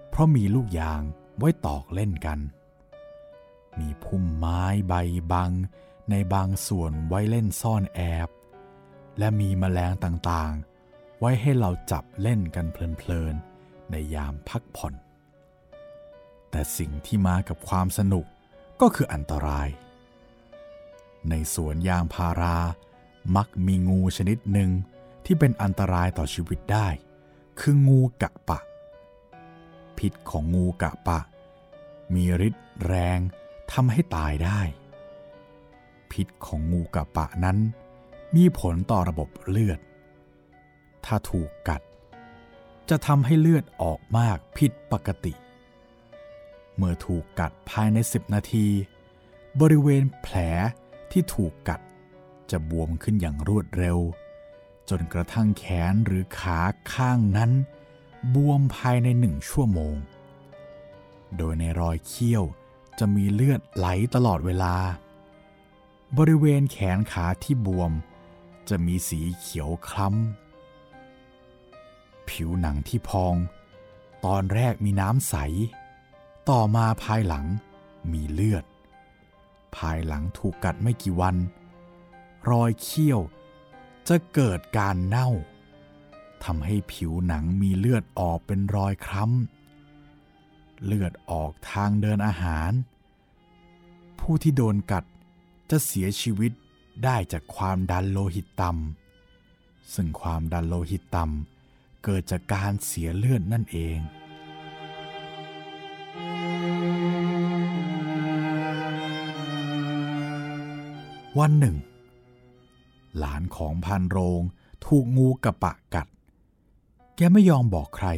[0.09, 1.02] เพราะมีลูกยาง
[1.38, 2.38] ไว้ตอกเล่นกัน
[3.78, 4.94] มีพุ่มไม้ใบ
[5.33, 5.50] บัง
[6.11, 8.28] ในบางส่วนไว้เล่นซ่อนแอบ
[9.18, 13.58] และมีแมลงต่างๆ ไว้ให้เราจับเล่นกันเพลินๆ
[13.90, 14.94] ในยามพักผ่อน
[16.51, 18.27] แต่สิ่งที่มากับความสนุก
[18.81, 19.68] ก็คืออันตราย
[21.29, 22.59] ในสวนยางพารา
[23.37, 24.70] มักมีงูชนิดหนึ่ง
[25.24, 26.88] ที่เป็นอันตรายต่อชีวิตได้
[27.61, 28.61] คืองูกะปะ
[29.98, 31.18] พิษของงูกะปะ
[32.14, 33.18] มีฤทธิ์แรง
[33.72, 34.61] ทำให้ตายได้
[36.12, 37.59] พิษของงูกะปะนั้น
[38.35, 39.81] มีผลต่อระบบเลือด
[41.05, 41.83] ถ้าถูกกัด
[42.90, 45.33] จะทำให้เลือดออกมากผิดปกติ
[46.77, 48.66] เมื่อถูกกัดภายใน 10 นาที
[49.61, 50.37] บริเวณแผล
[51.12, 51.81] ที่ถูกกัด
[52.51, 53.98] จะบวมขึ้นอย่างรวดเร็ว
[54.88, 56.61] จนกระทั่งแขนหรือขา
[56.92, 57.51] ข้างนั้น
[58.35, 59.96] บวมภายในหนึ่งชั่วโมง
[61.37, 62.44] โดยในรอยเขี้ยว
[62.98, 64.74] จะมีเลือดไหลตลอดเวลา
[66.18, 67.92] บริเวณแขนขาที่บวม
[68.68, 70.47] จะมีสีเขียวคล้ำ
[72.31, 73.35] ผิวหนังที่พอง
[74.25, 75.35] ตอนแรกมีน้ำใส
[76.49, 77.47] ต่อมาภายหลัง
[78.12, 78.64] มีเลือด
[79.77, 81.37] ภายหลังถูกกัดไม่กี่วัน
[82.51, 83.21] รอยเขี้ยว
[84.09, 85.29] จะเกิดการเน่า
[86.45, 92.71] ทำให้ผิวหนังมีเลือดออกเป็นรอยคล้ำ เลือดออกทางเดินอาหาร
[94.21, 95.05] ผู้ที่โดนกัด
[95.71, 96.53] จะเสียชีวิต
[97.05, 101.58] ได้จากความดันโลหิตต่ำซึ่งความดันโลหิตต่ำ
[102.04, 103.98] เกิดจากการเสียเลือดนั่นเอง
[111.38, 111.76] วันหนึ่ง
[113.18, 114.42] หลานของพันโรง
[114.87, 116.06] ถูกงูกระปะกัด
[117.16, 118.08] แกไม่ยอมบอกใคร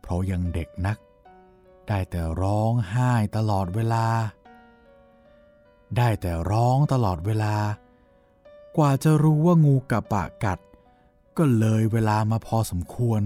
[0.00, 0.98] เพราะยังเด็กนัก
[1.88, 4.06] ได้แต่ร้องไห้ตลอดเวลา
[5.96, 7.54] ได้แต่ร้องตลอดเวลา
[8.76, 10.58] กว่าจะรู้ว่างูกระปะกัด
[11.38, 13.22] ก็เลยเวลามาพอสมควร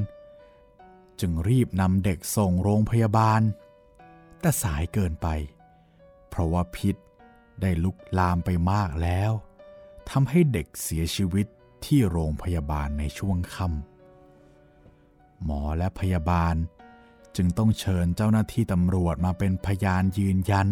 [1.20, 3.40] จึงรีบนำเด็กส่งโรงพยาบาล
[4.40, 5.28] แต่สายเกินไป
[6.28, 6.96] เพราะว่าพิษ
[7.60, 9.32] ได้ลุกลามไปมากแล้ว
[10.10, 11.46] ทำให้เด็กเสียชีวิต
[11.84, 16.54] ที่โรงพยาบาลในช่วงค่ำหมอและพยาบาล
[17.36, 20.68] จึงต้องเชิญเจ้าหน้าที่ตำรวจมาเป็นพยานยืนยัน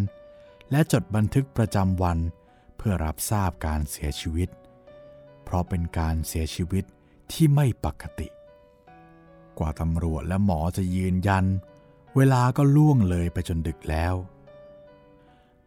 [0.71, 2.19] และจดบันทึกประจำวัน
[2.77, 4.49] เพื่อรับทราบการเสียชีวิต
[5.45, 6.85] เพราะเป็นการเสียชีวิต
[7.33, 8.29] ที่ไม่ปกติ
[9.59, 11.45] กว่าตำรวจและหมอจะยืนยัน
[12.17, 14.15] เวลาก็ล่วงเลยไปจนดึกแล้ว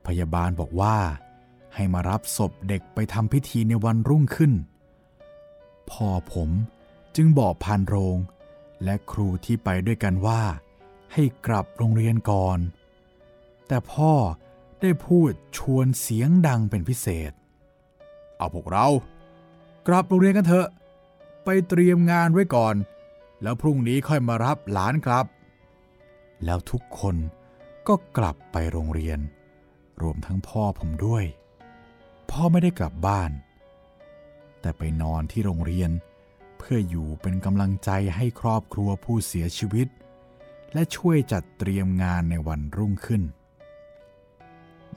[0.05, 0.97] พยาบาลบอกว่า
[1.75, 4.53] ให้มารับศพเด็กไปทำพิธีในวันรุ่งขึ้น
[5.89, 6.49] พ่อผม
[7.15, 8.17] จึงบอกพานโรง
[8.83, 10.41] และครูที่ไปด้วยกันว่า
[11.13, 12.59] ให้กลับโรงเรียนก่อน
[13.67, 14.13] แต่พ่อ
[14.81, 17.31] ได้พูดชวนเสียงดังเป็นพิเศษ
[18.37, 18.87] เอาพวกเรา
[19.87, 20.67] กลับโรงเรียนกันเถอะ
[21.51, 22.75] ไปเตรียมงานไว้ก่อน
[23.41, 25.25] แล้วพรุ่งนี้ค่อยมารับหลานครับ
[26.45, 27.15] แล้วทุกคน
[27.87, 29.19] ก็กลับไปโรงเรียน
[30.01, 31.25] รวมทั้งพ่อผมด้วย
[32.29, 33.31] พ่อไม่ได้กลับบ้าน
[34.61, 35.91] แต่ไปนอนที่โรงเรียน
[36.57, 39.87] เพื่ออยู่เป็นกำลังใจให้ครอบครัวผู้เสียชีวิต
[40.73, 43.23] และช่วยจัดเตรียมงานในวันรุ่งขึ้น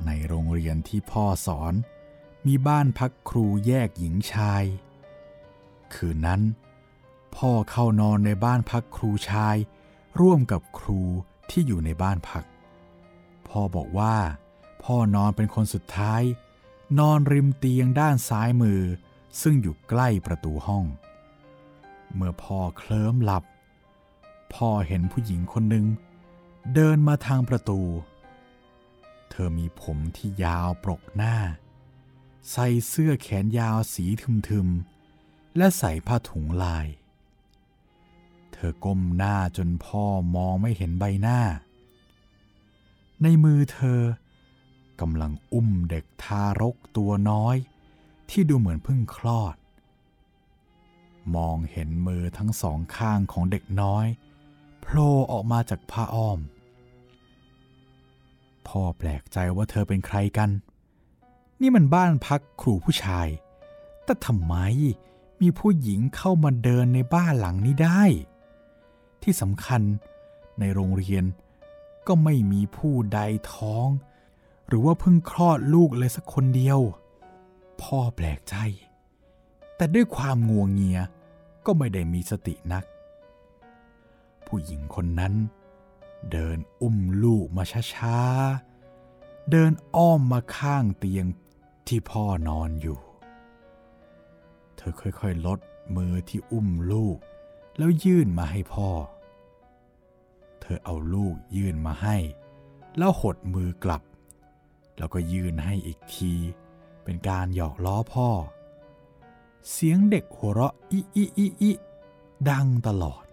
[0.07, 1.75] ในโรงเรียนที่พ่อสอน
[2.47, 4.65] มีบ้านพักครูแยกหญิงชาย
[5.97, 6.43] คืนนั้น
[7.37, 9.57] พ่อเข้านอนในบ้านพักครูชาย
[10.21, 11.01] ร่วมกับครู
[11.51, 12.45] ที่อยู่ในบ้านพัก
[13.49, 14.17] พ่อบอกว่า
[14.83, 16.23] พ่อนอนเป็นคนสุดท้าย
[16.99, 18.81] นอนริมเตียงด้านซ้ายมือ
[19.41, 20.85] ซึ่งอยู่ใกล้ประตูห้อง
[22.15, 23.45] เมื่อพ่อเคลิ้มหลับ
[24.55, 25.87] พ่อเห็นผู้หญิงคนหนึ่ง
[26.75, 27.81] เดินมาทางประตู
[29.31, 31.37] เธอมีผมที่ยาวปรกหน้า
[32.51, 34.05] ใส่เสื้อแขนยาวสี
[34.49, 35.02] ทึมๆ
[35.57, 36.87] และใส่ผ้าถุงลาย
[38.53, 40.05] เธอก้มหน้าจนพ่อ
[40.37, 41.41] มองไม่เห็นใบหน้า
[43.23, 44.01] ในมือเธอ
[45.01, 47.57] กำลังอุ้มเด็กทารกตัวน้อย
[48.31, 49.57] ที่ดูเหมือนเพิ่งคลอด
[51.37, 54.07] มองเห็นมือทั้งสองข้างของเด็กน้อย
[54.81, 56.39] โผล่ออกมาจากผ้าอ้อม
[58.69, 60.51] พ่อแปลกใจว่าเธอเป็นใครกัน
[61.61, 63.29] นี่มันบ้านพักครูผู้ชาย
[64.05, 64.55] แต่ทำไม
[65.43, 68.03] มีผู้หญิงเข้ามาเดินในบ้านหลังนี้ได้
[69.23, 69.83] ที่สำคัญ
[70.59, 71.25] ในโรงเรียน
[72.07, 73.21] ก็ไม่มีผู้ใด
[73.53, 73.89] ท้อง
[74.67, 76.79] หรือว่าเพิ่งคลอดลูกเลยสักคนเดียว
[77.83, 78.55] พ่อแปลกใจ
[79.77, 81.01] แต่ด้วยความงัวงเงีย
[81.67, 82.85] ก็ไม่ได้มีสตินัก
[84.47, 85.35] ผู้หญิงคนนั้น
[86.33, 87.65] เดินอุ้มลูกมา
[87.95, 91.27] ช้าๆ เดินอ้อมมาข้างเตียง
[91.87, 92.99] ที่พ่อนอนอยู่
[94.77, 95.59] เธอค่อยๆ ลด
[95.97, 97.19] มือที่อุ้มลูก
[97.79, 98.91] แล้วยื่นมาให้พ่อ
[100.61, 102.17] เธอเอาลูกยื่นมาให้
[102.99, 104.03] แล้วหดมือกลับ
[104.99, 106.33] แล้วก็ยื่นให้อีกที
[107.05, 108.29] เป็นการหยอกล้อพ่อ
[109.71, 111.73] เสียงเด็กหัวเราะอิอิอิอิ
[112.49, 113.25] ดังตลอด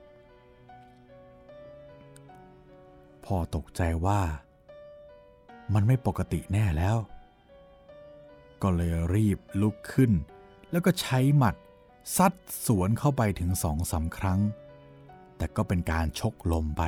[3.26, 4.22] พ่อตกใจว่า
[5.74, 6.98] มันไม่ปกติแน่แล้ว
[8.62, 10.12] ก็เลยรีบลุกขึ้น
[10.72, 11.56] แล้วก็ใช้หมัด
[12.18, 12.34] ซัด
[12.66, 14.40] สวนเข้าไปถึงสองสาครั้ง
[15.38, 16.84] แต่ก็เป็นการชกลมไป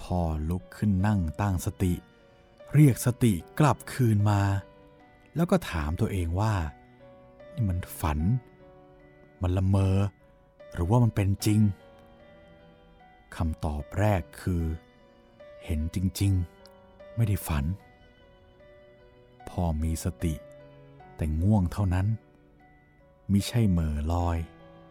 [0.00, 1.94] พ่อลุกขึ้นนั่งตั้งสติ
[2.74, 4.42] เรียกสติกลับคืนมา
[5.36, 6.54] แล้วก็ถามตัวเองว่า
[7.54, 8.18] นี่มันฝัน
[9.42, 9.96] มันละเมอ
[10.74, 11.60] หรือว่ามันเป็นจริง
[13.36, 14.62] คำตอบแรกคือ
[15.64, 16.32] เห็นจริง
[16.74, 17.64] ๆ ไม่ได้ฝัน
[19.48, 20.34] พอมีสติ
[21.20, 22.06] แต่ง่วงเท่านั้น
[23.32, 24.38] มิใช่เม่อลอย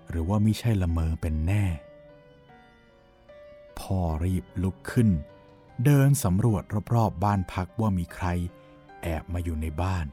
[0.09, 1.65] หรือว่ามิใช่ละเมอเป็นแน่
[3.79, 5.09] พ่อรีบลุกขึ้น
[5.85, 6.63] เดินสำรวจ
[6.93, 8.27] รอบๆบ้านพักว่ามีใคร
[9.01, 10.05] แอบมาอยู่ในบ้าน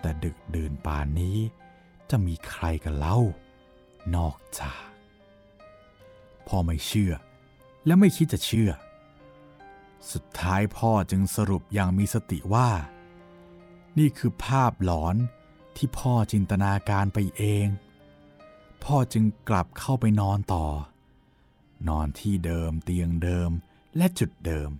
[0.00, 1.38] แต่ดึกดื่นป่านนี้
[2.10, 3.18] จะมีใครกันเล่า
[4.16, 4.84] นอกจาก
[6.48, 7.12] พ่อไม่เชื่อ
[7.86, 8.70] และไม่คิดจะเชื่อ
[10.12, 12.70] สุดท้ายพ่อจึงสรุปอย่างมีสติว่า
[14.00, 15.16] นี่คือภาพหลอน
[15.76, 17.66] ที่พ่อจินตนาการไปเอง
[18.84, 20.66] พ่อจึงกลับเข้าไปนอนต่อ
[21.88, 23.50] นอนที่เดิมเตียงเดิม
[23.96, 24.70] และจุดเดิม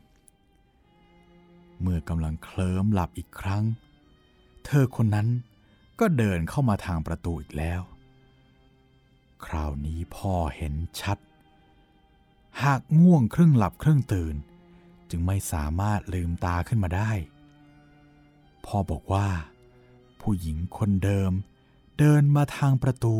[1.81, 3.65] เมื่อกำลังเคลิ้มหลับอีกครั้ง
[4.65, 5.29] เธอคนนั้น
[6.01, 7.81] ก็เดินเข้ามาทางประตูอีกแล้ว
[9.45, 11.19] คราวนี้พ่อเห็นชัด
[12.63, 14.35] หากง่วงครึ่งหลับครึ่งตื่น
[15.11, 17.13] จึงไม่สามารถลืมตาขึ้นมาได้
[18.73, 19.29] พ่อบอกว่า
[20.21, 21.33] ผู้หญิงคนเดิม
[21.99, 23.17] เดินมาทางประตู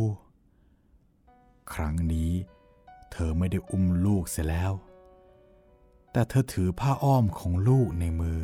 [1.73, 2.31] ครั้งนี้
[3.11, 4.73] เธอไม่ได้อุ้มลูกเสียแล้ว
[6.11, 8.41] แต่เธอถือผ้าอ้อมของลูกในมือ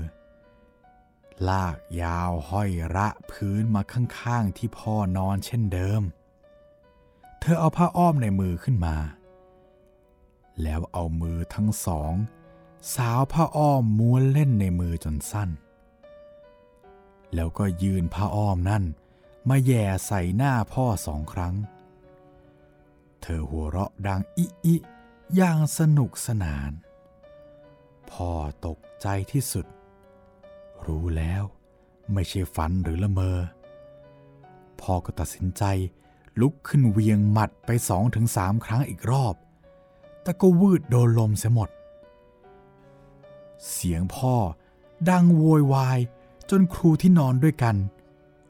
[1.49, 6.01] ลากยาวห้อยระพื้นมาข้างๆที่พ่อนอนเช่นเดิม
[7.39, 8.95] เธอเอาผ้าอ้อมในมือขึ้นมา
[10.61, 12.13] แล้วเอามือทั้งสอง
[12.95, 15.51] สาวผ้าอ้อมม้วนเล่นในมือจนสั้น
[17.35, 18.83] แล้วก็ยืนผ้าอ้อมนั่น
[19.49, 21.55] มาแย่ใส่หน้าพ่อสองครั้ง
[23.21, 24.75] เธอหัวเราะดังอิอิ
[25.35, 26.71] อย่างสนุกสนาน
[28.11, 28.31] พ่อ
[28.65, 29.65] ตกใจที่สุด
[30.85, 31.43] รู้แล้ว
[32.13, 33.39] ไม่ใช่ฝันหรือละเมอ
[34.81, 35.63] พ่อก็ตัดสินใจ
[36.41, 39.35] ลุกขึ้นเวียงหมัดไปสองถึงสามครั้งอีกรอบ
[40.21, 41.69] แต่ก็วืดโดนลมเสียหมด
[43.71, 44.35] เสียงพ่อ
[45.09, 45.99] ดังโวยวาย
[46.49, 47.75] จนครูที่นอนด้วยกัน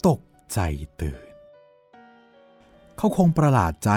[0.07, 0.19] ตก
[0.53, 0.59] ใจ
[1.01, 1.23] ตื่น
[2.97, 3.91] เขาคงประหลาดใจ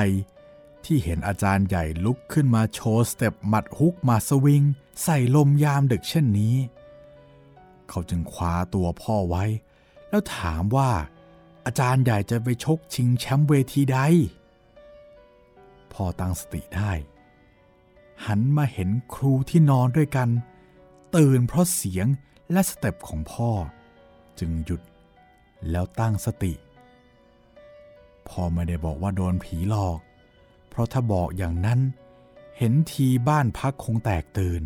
[0.84, 4.62] ที่เห็นอาจารย์ใหญ่ลุกขึ้นมาโชว์สเต็ปหมัดฮุกมาสวิง
[5.02, 6.56] ใส่ลมยามดึกเช่นนี้
[7.88, 9.44] เขาจึงคว้าตัวพ่อไว้
[10.08, 10.90] แล้วถามว่า
[11.66, 13.98] อาจารย์ใหญ่จะไปชกชิงแชมป์เวทีใด
[15.92, 16.92] พ่อตั้งสติได้
[18.26, 20.28] หันมาเห็นครูที่นอนด้วยกัน
[21.16, 22.06] ตื่นเพราะเสียง
[22.52, 23.50] และสเต็ปของพ่อ
[24.38, 24.80] จึงหยุด
[25.70, 26.52] แล้วตั้งสติ
[28.28, 29.98] พ่อไม่ได้บอกว่าโดนผีหลอก
[30.68, 31.80] เพราะถ้าบอกอย่างนั้น
[32.58, 34.62] เห็นทีบ้านพักคงแตกตื่น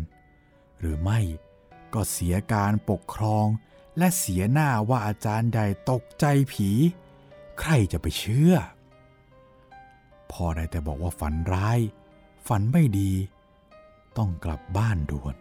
[0.79, 1.19] หรือไม่
[1.93, 3.45] ก็เสียการปกครอง
[3.97, 6.69] และเสียหน้าว่าอาจารย์ใหญ่ตกใจผี
[7.59, 8.53] ใครจะไปเชื่อ
[10.31, 11.79] พ่อได้แต่บอกว่าฝันร้าย
[12.47, 13.11] ฝันไม่ดี
[14.17, 15.35] ต้องกลับบ้านด่วน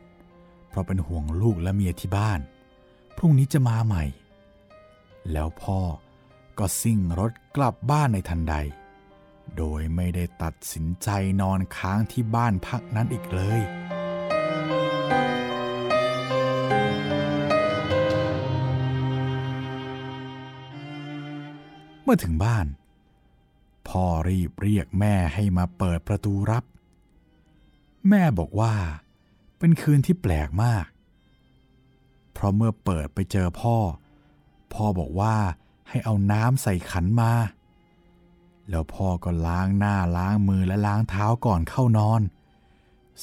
[0.68, 2.40] เพราะเป็นห่วงลูกและเมียที่บ้าน
[3.16, 4.04] พรุ่งนี้จะมาใหม่
[5.32, 5.80] แล้วพ่อ
[6.58, 8.54] ก็ซิ่งรถกลับบ้านในทันใด
[9.56, 11.08] โดยไม่ได้ตัดสินใจ
[11.40, 13.60] นอนค้างที่บ้านพักนั้นอีกเลย
[22.02, 22.66] เมื่อถึงบ้าน
[23.88, 26.64] พ่อรีบเรียกแม่ให้มาเปิดประตูรับ
[28.08, 28.74] แม่บอกว่า
[29.58, 30.84] เป็นคืนที่แปลกมาก
[32.34, 33.76] เพราะเมื่อเปิดไปเจอพ่อ
[34.74, 35.36] พ่อบอกว่า
[35.88, 37.32] ให้เอาน้ำใส่ขันมา
[38.70, 42.22] แล้วพ่อก็ล้างหน้าล้างมือและล้างเท้าก่อนเข้านอน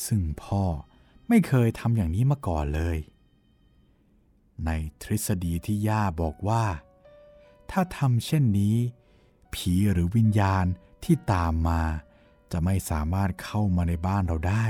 [0.06, 0.64] ซึ่งพ่อ
[1.28, 2.98] ไม่เคยทำอย่างนี้มาก่อนเลย
[4.66, 4.70] ใน
[5.02, 6.64] ทฤษฎีที่ย่าบอกว่า
[7.72, 8.76] ถ้าทำเช่นนี้
[9.54, 10.66] ผีหรือวิญญาณ
[11.04, 11.82] ที่ตามมา
[12.52, 14.66] จะไม่สามารถเข้ามาในบ้านเราได้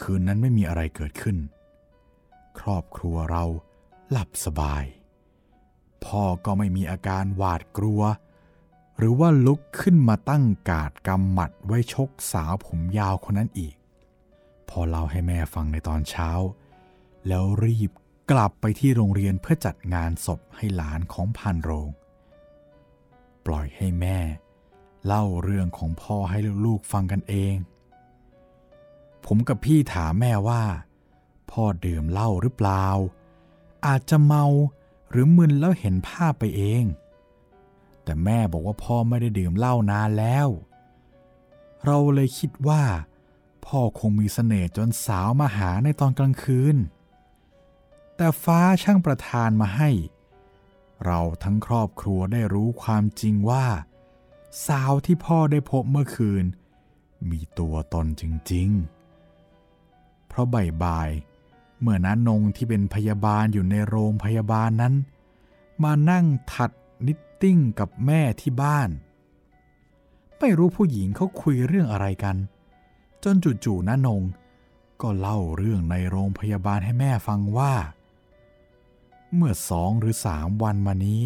[0.00, 1.36] คืนนั้นไม่มีอะไรเกิดขึ้น
[2.60, 3.44] ครอบครัวเรา
[4.10, 4.84] หลับสบาย
[6.04, 8.02] พ่อก็ไม่มีอาการหวาดกลัว
[8.98, 13.74] หรือว่าลุกขึ้นมาตั้งกาดกำหมัดไว้ชกสาวผมยาวคนนั้นอีก
[14.68, 16.30] พอเล่าให้แม่ฟังในตอนเช้า
[17.28, 17.90] แล้วรีบ
[18.30, 21.90] กลับไปที่โรงเรียนเพื่อจัดงานศพให้หลานของพันโรง
[23.46, 24.18] ปล่อยให้แม่
[25.06, 27.56] เล่าเรื่องของพ่อให้ลูกๆฟังกันเอง
[29.26, 30.62] ผมกับพี่ถามแม่ว่า
[31.50, 32.86] พ่อดื่มเหล้าหรือเปล่า
[33.86, 34.44] อาจจะเมา
[35.10, 36.84] หรือมึนแล้วเห็นภาพไปเอง
[38.04, 40.48] แต่แม่บอกว่าพ่อไม่ได้ดื่มเหล้านานแล้ว
[41.84, 42.82] เราเลยคิดว่า
[43.66, 46.76] พ่อคงมีเสน่ห์จนสาวมาหาในตอนกลางคืน
[48.16, 49.90] แต่ฟ้าช่างประทานมาให้
[51.04, 53.66] เราทั้งครอบครัวได้รู้ความจริงว่า
[54.66, 56.44] สาวที่พ่อได้พบเมื่อคืน
[57.30, 58.22] มีตัวตนจ
[58.52, 60.46] ริงๆ เพราะ
[60.82, 61.27] บ่ายๆ
[61.80, 64.94] เมื่อน้านงที่เป็นพยาบาลอยู่ในโรงพยาบาลนั้น
[65.82, 66.70] มานั่งถัด
[67.06, 68.88] knitting กับแม่ที่บ้าน
[70.38, 72.36] ไม่รู้ผู้หญิงเขาคุยเรื่องอะไรกัน
[73.24, 74.22] จนจู่ๆน้านง
[75.02, 77.74] ก็เล่าเรื่องในโรงพยาบาลให้แม่ฟังว่า
[79.34, 81.22] เมื่อสองหรือสามวันมานี้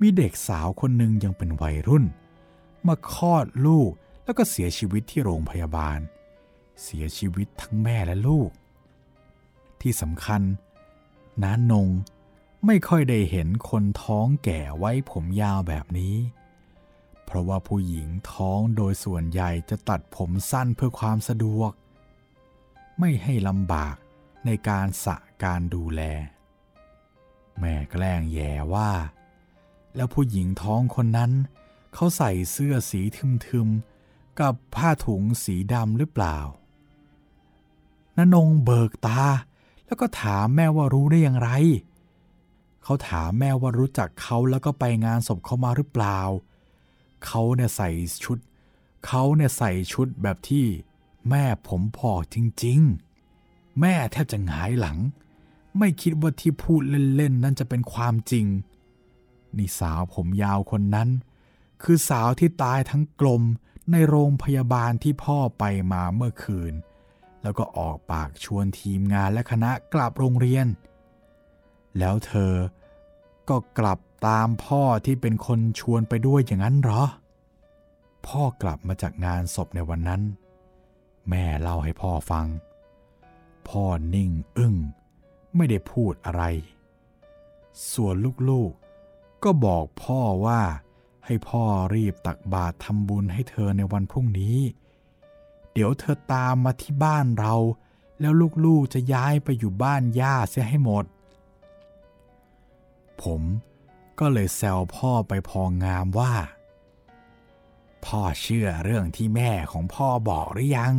[0.00, 2.04] มีเด็กสาวคนหนึ่งยังเป็นวัยรุ่น
[2.86, 3.90] มาคลอดลูก
[4.24, 5.98] แล้วก็เสียชีวิตที่โรงพยาบาล
[6.82, 8.50] เสียชีวิตทั้งแม่และลูก
[9.82, 10.42] ที่สำคัญ
[11.42, 11.88] น้านง
[12.66, 16.16] ไม่ค่อยได้เห็นคนท้องแก่ไว้ผมยาวแบบนี้
[17.24, 21.72] เพราะว่าผู้หญิงท้องโดยส่วนใหญ่จะตัดผมสั้นเพื่อความสะดวก
[22.98, 23.96] ไม่ให้ลำบาก
[24.46, 26.02] ในการสะการดูแล
[27.58, 28.92] แม่แกล้งแย่ว่า
[29.96, 31.32] แล้วผู้หญิงท้องคนนั้น
[31.94, 33.00] เขาใส่เสื้อสี
[33.46, 36.38] ทึมๆ กับผ้าถุงสีดำหรือเปล่า
[38.16, 39.22] นนงเบิกตา
[39.92, 41.50] แล้วก็ถามแม่ว่ารู้ได้อย่างไร
[42.84, 46.20] เขาถามแม่ว่ารู้จักเขาแล้วก็ไปงานศพเขามาหรือเปล่า
[47.26, 47.90] เขาเนี่ยใส่
[48.24, 48.38] ชุด
[49.06, 50.66] เขาเนี่ยใส่ชุดแบบที่
[51.30, 54.98] แม่ผมพอกจริงๆ แม่แทบจะหงายหลัง
[55.78, 56.82] ไม่คิดว่าที่พูด
[57.16, 58.46] เล่นๆนั่นจะเป็นความจริง
[59.56, 61.08] นี่สาวผมยาวคนนั้น
[61.82, 63.42] คือสาวที่ตายทั้งกลม
[63.90, 66.74] ในโรงพยาบาลที่พ่อไปมาเมื่อคืน
[67.42, 70.66] แล้วก็ออกปากชวนทีมงานและคณะกลับโรงเรียน
[71.98, 72.54] แล้วเธอ
[73.48, 77.02] ก็กลับตามพ่อที่เป็นคนชวนไปด้วยอย่างนั้นเหรอ
[78.26, 80.22] พ่อกลับมาจากงานศพในวันนั้น
[81.28, 82.46] แม่เล่าให้พ่อฟัง
[83.68, 83.84] พ่อ
[84.14, 84.74] นิ่งอึ้ง
[85.56, 86.42] ไม่ได้พูดอะไร
[87.92, 88.14] ส่วน
[88.50, 90.62] ลูกๆก็บอกพ่อว่า
[91.26, 91.64] ให้พ่อ
[91.94, 94.56] รีบตักบาตรทำบุญให้เธอในวันพรุ่งนี้
[95.72, 97.54] เดี๋ยวเธอตามมาที่บ้านเรา
[98.20, 98.32] แล้ว
[98.64, 101.04] ลูกๆจะย้ายไปอยู่บ้านย่าเสียให้หมด
[103.22, 103.42] ผม
[104.18, 106.34] ก็เลยแซวพ่อไปพองามว่า
[108.04, 110.94] พ่อเชื่อเรื่องที่แม่ของพ่อบอกหรือยัง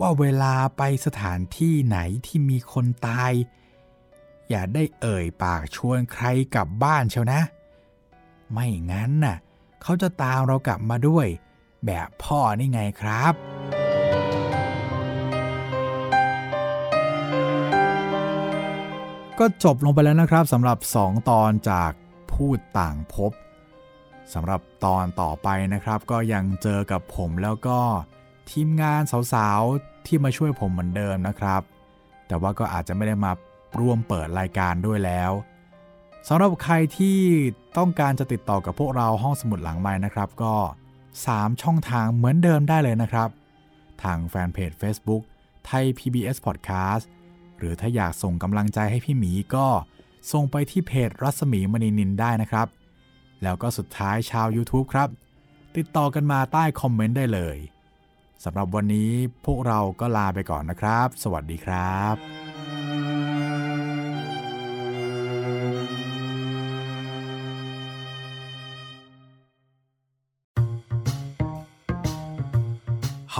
[0.00, 3.32] ว่าเวลาไปสถานที่ไหนที่มีคนตาย
[4.48, 6.24] อย่าได้เอ่ยปากชวนใคร
[6.54, 7.40] กลับบ้านเชียวนะ
[8.52, 9.36] ไม่งั้นน่ะ
[9.82, 11.26] เขาจะตามเรากลับมาด้วย
[11.86, 13.55] แบบพ่อนี่ไงครับ
[19.38, 21.92] ก็จบลงไปแล้วนะครับสำหรับ 2 ตอนจาก
[22.32, 23.32] พูดต่างพบ
[24.34, 27.78] สำหรับตอนต่อไปนะครับ ก็ยังเจอกับผมแล้วก็
[28.50, 31.62] ทีมงานสาวๆที่มาช่วยผมเหมือนเดิมนะครับ
[32.26, 33.32] แต่ว่าก็อาจจะไม่ได้มา
[33.78, 35.32] ร่วมเปิดรายการด้วยแล้ว
[36.28, 37.18] สำหรับใครที่
[37.78, 40.54] ต้องการจะติดต่อกับพวกเราห้องสมุดหลังไม้นะครับ ก็
[41.08, 43.28] 3 ช่องทางเหมือนเดิมได้เลยนะครับ
[44.02, 45.22] ทางแฟนเพจ Facebook
[45.66, 47.04] ไทย PBS Podcast
[47.58, 49.66] หรือถ้าอยากส่งกำลังใจให้พี่หมีก็
[50.32, 52.66] ส่งไปที่เพจรัศมีมณีนินได้นะครับ
[53.42, 55.08] แล้วก็สุดท้ายชาว YouTube ครับ
[55.76, 57.56] ติดต่อกันมาใต้คอมเมนต์ได้เลย
[58.44, 59.10] สำหรับวันนี้
[59.44, 62.35] พวกเราก็ลาไปก่อนนะครับ สวัสดีครับ